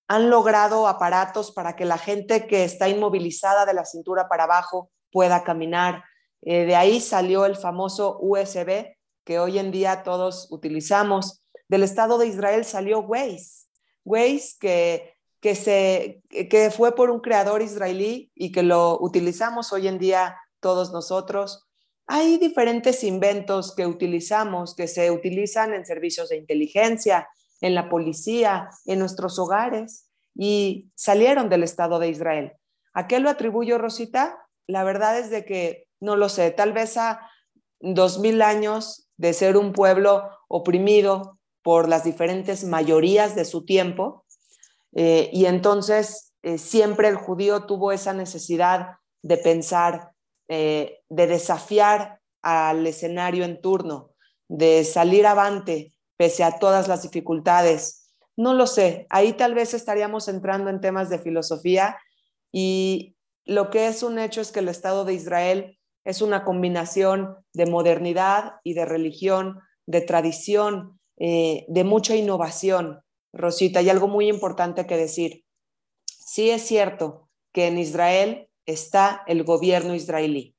han 0.07 0.29
logrado 0.29 0.87
aparatos 0.87 1.51
para 1.51 1.75
que 1.75 1.85
la 1.85 1.97
gente 1.97 2.47
que 2.47 2.63
está 2.63 2.89
inmovilizada 2.89 3.65
de 3.65 3.73
la 3.73 3.85
cintura 3.85 4.27
para 4.27 4.43
abajo 4.43 4.91
pueda 5.11 5.43
caminar. 5.43 6.03
Eh, 6.41 6.65
de 6.65 6.75
ahí 6.75 7.01
salió 7.01 7.45
el 7.45 7.55
famoso 7.55 8.17
USB 8.19 8.95
que 9.23 9.39
hoy 9.39 9.57
en 9.57 9.71
día 9.71 10.03
todos 10.03 10.47
utilizamos. 10.51 11.43
Del 11.67 11.83
Estado 11.83 12.17
de 12.17 12.27
Israel 12.27 12.63
salió 12.63 12.99
Waze. 12.99 13.65
Waze 14.03 14.55
que, 14.59 15.15
que, 15.39 15.55
se, 15.55 16.21
que 16.29 16.69
fue 16.69 16.93
por 16.93 17.09
un 17.09 17.19
creador 17.19 17.63
israelí 17.63 18.31
y 18.35 18.51
que 18.51 18.61
lo 18.61 18.99
utilizamos 19.01 19.73
hoy 19.73 19.87
en 19.87 19.97
día 19.97 20.37
todos 20.59 20.91
nosotros. 20.91 21.65
Hay 22.07 22.37
diferentes 22.37 23.03
inventos 23.03 23.73
que 23.73 23.87
utilizamos, 23.87 24.75
que 24.75 24.87
se 24.87 25.09
utilizan 25.09 25.73
en 25.73 25.87
servicios 25.87 26.29
de 26.29 26.37
inteligencia, 26.37 27.27
en 27.61 27.75
la 27.75 27.89
policía, 27.89 28.69
en 28.85 28.99
nuestros 28.99 29.39
hogares 29.39 30.09
y 30.35 30.91
salieron 30.95 31.49
del 31.49 31.63
Estado 31.63 31.99
de 31.99 32.09
Israel. 32.09 32.53
¿A 32.93 33.07
qué 33.07 33.19
lo 33.19 33.29
atribuyo, 33.29 33.77
Rosita? 33.77 34.37
La 34.67 34.83
verdad 34.83 35.17
es 35.17 35.29
de 35.29 35.45
que 35.45 35.87
no 35.99 36.15
lo 36.15 36.29
sé, 36.29 36.51
tal 36.51 36.73
vez 36.73 36.97
a 36.97 37.29
dos 37.79 38.19
mil 38.19 38.41
años 38.41 39.09
de 39.17 39.33
ser 39.33 39.57
un 39.57 39.73
pueblo 39.73 40.29
oprimido 40.47 41.39
por 41.61 41.87
las 41.87 42.03
diferentes 42.03 42.63
mayorías 42.63 43.35
de 43.35 43.45
su 43.45 43.65
tiempo 43.65 44.25
eh, 44.95 45.29
y 45.33 45.45
entonces 45.45 46.33
eh, 46.41 46.57
siempre 46.57 47.07
el 47.07 47.15
judío 47.15 47.65
tuvo 47.65 47.91
esa 47.91 48.13
necesidad 48.13 48.97
de 49.21 49.37
pensar, 49.37 50.11
eh, 50.47 50.99
de 51.09 51.27
desafiar 51.27 52.21
al 52.41 52.85
escenario 52.85 53.43
en 53.43 53.59
turno, 53.59 54.11
de 54.47 54.83
salir 54.83 55.25
avante 55.25 55.94
pese 56.17 56.43
a 56.43 56.59
todas 56.59 56.87
las 56.87 57.03
dificultades. 57.03 58.11
No 58.35 58.53
lo 58.53 58.67
sé, 58.67 59.07
ahí 59.09 59.33
tal 59.33 59.53
vez 59.53 59.73
estaríamos 59.73 60.27
entrando 60.27 60.69
en 60.69 60.81
temas 60.81 61.09
de 61.09 61.19
filosofía 61.19 61.97
y 62.51 63.15
lo 63.45 63.69
que 63.69 63.87
es 63.87 64.01
un 64.03 64.17
hecho 64.19 64.41
es 64.41 64.51
que 64.51 64.59
el 64.59 64.69
Estado 64.69 65.05
de 65.05 65.13
Israel 65.13 65.77
es 66.03 66.21
una 66.21 66.43
combinación 66.43 67.35
de 67.53 67.65
modernidad 67.65 68.55
y 68.63 68.73
de 68.73 68.85
religión, 68.85 69.59
de 69.85 70.01
tradición, 70.01 70.99
eh, 71.17 71.65
de 71.67 71.83
mucha 71.83 72.15
innovación, 72.15 73.01
Rosita. 73.33 73.81
Y 73.81 73.89
algo 73.89 74.07
muy 74.07 74.27
importante 74.27 74.85
que 74.85 74.97
decir. 74.97 75.45
Sí 76.05 76.49
es 76.49 76.63
cierto 76.63 77.29
que 77.51 77.67
en 77.67 77.77
Israel 77.77 78.49
está 78.65 79.23
el 79.27 79.43
gobierno 79.43 79.95
israelí. 79.95 80.55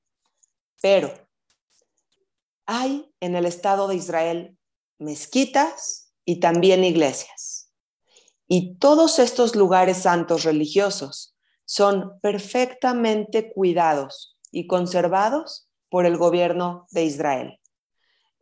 Pero 0.80 1.12
hay 2.66 3.12
en 3.20 3.36
el 3.36 3.46
Estado 3.46 3.88
de 3.88 3.96
Israel 3.96 4.55
mezquitas 4.98 6.12
y 6.24 6.40
también 6.40 6.84
iglesias. 6.84 7.72
Y 8.48 8.76
todos 8.76 9.18
estos 9.18 9.56
lugares 9.56 9.98
santos 9.98 10.44
religiosos 10.44 11.36
son 11.64 12.20
perfectamente 12.20 13.52
cuidados 13.52 14.38
y 14.52 14.66
conservados 14.66 15.68
por 15.90 16.06
el 16.06 16.16
gobierno 16.16 16.86
de 16.90 17.04
Israel. 17.04 17.60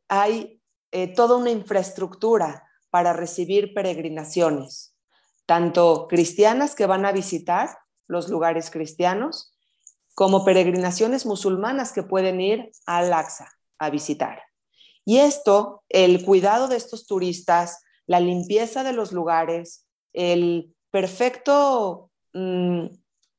Hay 0.08 0.60
eh, 0.92 1.08
toda 1.08 1.36
una 1.36 1.50
infraestructura 1.50 2.68
para 2.90 3.12
recibir 3.12 3.74
peregrinaciones, 3.74 4.94
tanto 5.46 6.06
cristianas 6.08 6.74
que 6.74 6.86
van 6.86 7.06
a 7.06 7.12
visitar 7.12 7.78
los 8.06 8.28
lugares 8.28 8.70
cristianos, 8.70 9.52
como 10.14 10.44
peregrinaciones 10.44 11.26
musulmanas 11.26 11.92
que 11.92 12.02
pueden 12.02 12.40
ir 12.40 12.70
al 12.86 13.12
Aqsa 13.12 13.50
a 13.78 13.90
visitar. 13.90 14.42
Y 15.04 15.18
esto, 15.18 15.82
el 15.88 16.24
cuidado 16.24 16.68
de 16.68 16.76
estos 16.76 17.06
turistas, 17.06 17.82
la 18.06 18.20
limpieza 18.20 18.82
de 18.82 18.92
los 18.92 19.12
lugares, 19.12 19.86
el 20.12 20.74
perfecto 20.90 22.10
mm, 22.32 22.86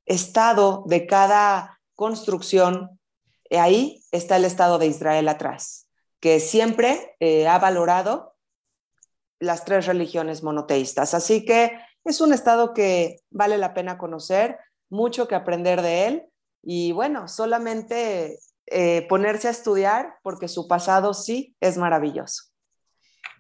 estado 0.06 0.84
de 0.88 1.08
cada 1.08 1.80
construcción, 1.96 3.00
eh, 3.50 3.60
ahí 3.60 4.04
está 4.12 4.38
el 4.38 4.46
Estado 4.46 4.78
de 4.78 4.88
Israel 4.88 5.28
atrás, 5.28 5.88
que 6.20 6.40
siempre 6.40 7.16
eh, 7.20 7.48
ha 7.48 7.60
valorado 7.60 8.36
las 9.40 9.66
tres 9.66 9.86
religiones 9.86 10.44
monoteístas. 10.44 11.14
Así 11.14 11.46
que 11.46 11.78
es 12.04 12.22
un 12.22 12.34
Estado 12.34 12.74
que 12.74 13.18
vale 13.30 13.58
la 13.58 13.74
pena 13.74 13.98
conocer, 13.98 14.60
mucho 14.90 15.28
que 15.28 15.36
aprender 15.36 15.82
de 15.82 16.08
él 16.08 16.30
y 16.62 16.92
bueno, 16.92 17.28
solamente 17.28 18.40
eh, 18.68 19.06
ponerse 19.08 19.48
a 19.48 19.52
estudiar 19.52 20.16
porque 20.24 20.48
su 20.48 20.68
pasado 20.68 21.14
sí 21.14 21.56
es 21.60 21.78
maravilloso. 21.78 22.44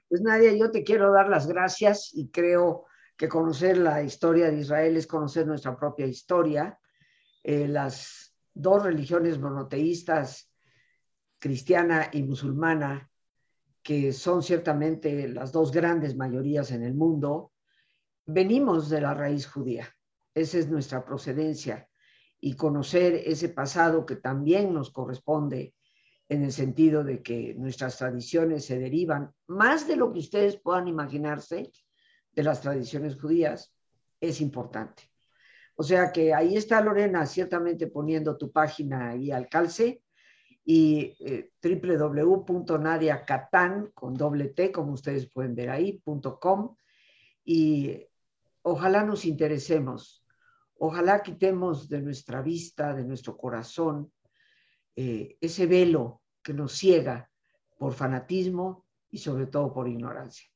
Pues 0.07 0.21
Nadia, 0.21 0.53
yo 0.53 0.69
te 0.69 0.84
quiero 0.84 1.11
dar 1.11 1.30
las 1.30 1.47
gracias 1.47 2.11
y 2.13 2.30
creo 2.30 2.86
que 3.17 3.28
conocer 3.28 3.78
la 3.78 4.03
historia 4.03 4.51
de 4.51 4.59
Israel 4.59 4.97
es 4.97 5.07
conocer 5.07 5.47
nuestra 5.47 5.76
propia 5.76 6.05
historia. 6.05 6.80
Eh, 7.43 7.67
las 7.67 8.36
dos 8.53 8.84
religiones 8.84 9.39
monoteístas, 9.39 10.51
cristiana 11.39 12.09
y 12.11 12.23
musulmana, 12.23 13.09
que 13.82 14.13
son 14.13 14.43
ciertamente 14.43 15.28
las 15.28 15.51
dos 15.51 15.71
grandes 15.71 16.15
mayorías 16.15 16.71
en 16.71 16.84
el 16.84 16.93
mundo, 16.93 17.51
venimos 18.26 18.89
de 18.89 19.01
la 19.01 19.13
raíz 19.13 19.47
judía. 19.47 19.88
Esa 20.34 20.57
es 20.59 20.69
nuestra 20.69 21.03
procedencia 21.03 21.88
y 22.39 22.55
conocer 22.55 23.15
ese 23.25 23.49
pasado 23.49 24.05
que 24.05 24.15
también 24.15 24.73
nos 24.73 24.91
corresponde 24.91 25.73
en 26.29 26.43
el 26.43 26.51
sentido 26.51 27.03
de 27.03 27.21
que 27.21 27.53
nuestras 27.55 27.97
tradiciones 27.97 28.65
se 28.65 28.79
derivan 28.79 29.31
más 29.47 29.88
de 29.88 29.95
lo 29.95 30.11
que 30.11 30.19
ustedes 30.19 30.57
puedan 30.57 30.88
imaginarse 30.88 31.71
de 32.33 32.43
las 32.43 32.61
tradiciones 32.61 33.19
judías, 33.19 33.73
es 34.19 34.41
importante. 34.41 35.03
O 35.75 35.83
sea 35.83 36.11
que 36.11 36.33
ahí 36.33 36.57
está 36.57 36.81
Lorena 36.81 37.25
ciertamente 37.25 37.88
poniendo 37.88 38.38
tu 38.38 38.51
página 38.51 39.09
ahí 39.09 39.31
al 39.31 39.49
calce 39.49 40.01
y 40.63 41.15
eh, 41.19 41.51
www.nadiacatán 41.61 43.91
con 43.93 44.15
doble 44.15 44.49
T, 44.49 44.71
como 44.71 44.93
ustedes 44.93 45.29
pueden 45.29 45.53
ver 45.53 45.69
ahí, 45.69 46.01
.com 46.39 46.75
y 47.43 48.03
ojalá 48.63 49.03
nos 49.03 49.25
interesemos 49.25 50.24
Ojalá 50.78 51.21
quitemos 51.21 51.88
de 51.88 52.01
nuestra 52.01 52.41
vista, 52.41 52.93
de 52.93 53.03
nuestro 53.03 53.38
corazón, 53.38 54.11
eh, 54.95 55.38
ese 55.39 55.65
velo 55.65 56.21
que 56.41 56.53
nos 56.53 56.73
ciega 56.73 57.30
por 57.78 57.93
fanatismo 57.93 58.86
y 59.09 59.17
sobre 59.17 59.47
todo 59.47 59.73
por 59.73 59.88
ignorancia. 59.88 60.49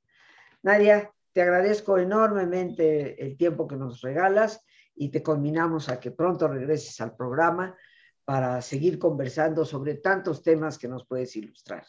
Nadia, 0.63 1.11
te 1.31 1.41
agradezco 1.41 1.97
enormemente 1.97 3.23
el 3.23 3.37
tiempo 3.37 3.67
que 3.67 3.75
nos 3.75 4.01
regalas 4.01 4.61
y 4.95 5.09
te 5.09 5.23
combinamos 5.23 5.89
a 5.89 5.99
que 5.99 6.11
pronto 6.11 6.47
regreses 6.47 6.99
al 6.99 7.15
programa 7.15 7.77
para 8.25 8.61
seguir 8.61 8.99
conversando 8.99 9.65
sobre 9.65 9.95
tantos 9.95 10.43
temas 10.43 10.77
que 10.77 10.87
nos 10.87 11.05
puedes 11.05 11.35
ilustrar. 11.35 11.85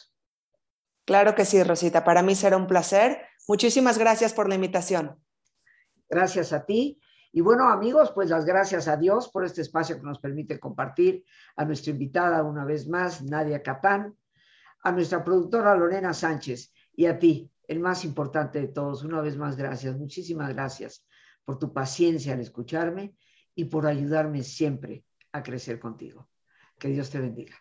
Claro 1.04 1.34
que 1.34 1.44
sí, 1.44 1.62
Rosita. 1.62 2.04
Para 2.04 2.22
mí 2.22 2.34
será 2.34 2.56
un 2.56 2.66
placer. 2.66 3.20
Muchísimas 3.48 3.98
gracias 3.98 4.32
por 4.32 4.48
la 4.48 4.54
invitación. 4.54 5.18
Gracias 6.08 6.52
a 6.52 6.64
ti 6.64 7.00
y 7.32 7.40
bueno, 7.40 7.68
amigos, 7.68 8.10
pues 8.12 8.28
las 8.28 8.44
gracias 8.44 8.88
a 8.88 8.96
Dios 8.96 9.28
por 9.28 9.44
este 9.44 9.60
espacio 9.60 9.96
que 9.96 10.06
nos 10.06 10.18
permite 10.18 10.58
compartir, 10.58 11.24
a 11.56 11.64
nuestra 11.64 11.92
invitada 11.92 12.42
una 12.42 12.64
vez 12.64 12.88
más, 12.88 13.22
Nadia 13.22 13.62
Catán, 13.62 14.16
a 14.82 14.92
nuestra 14.92 15.22
productora 15.22 15.76
Lorena 15.76 16.12
Sánchez 16.12 16.72
y 16.94 17.06
a 17.06 17.18
ti, 17.18 17.50
el 17.68 17.78
más 17.78 18.04
importante 18.04 18.60
de 18.60 18.68
todos, 18.68 19.04
una 19.04 19.20
vez 19.20 19.36
más 19.36 19.56
gracias, 19.56 19.96
muchísimas 19.96 20.52
gracias 20.52 21.06
por 21.44 21.58
tu 21.58 21.72
paciencia 21.72 22.34
al 22.34 22.40
escucharme 22.40 23.14
y 23.54 23.66
por 23.66 23.86
ayudarme 23.86 24.42
siempre 24.42 25.04
a 25.32 25.42
crecer 25.42 25.78
contigo. 25.78 26.28
Que 26.78 26.88
Dios 26.88 27.10
te 27.10 27.20
bendiga. 27.20 27.54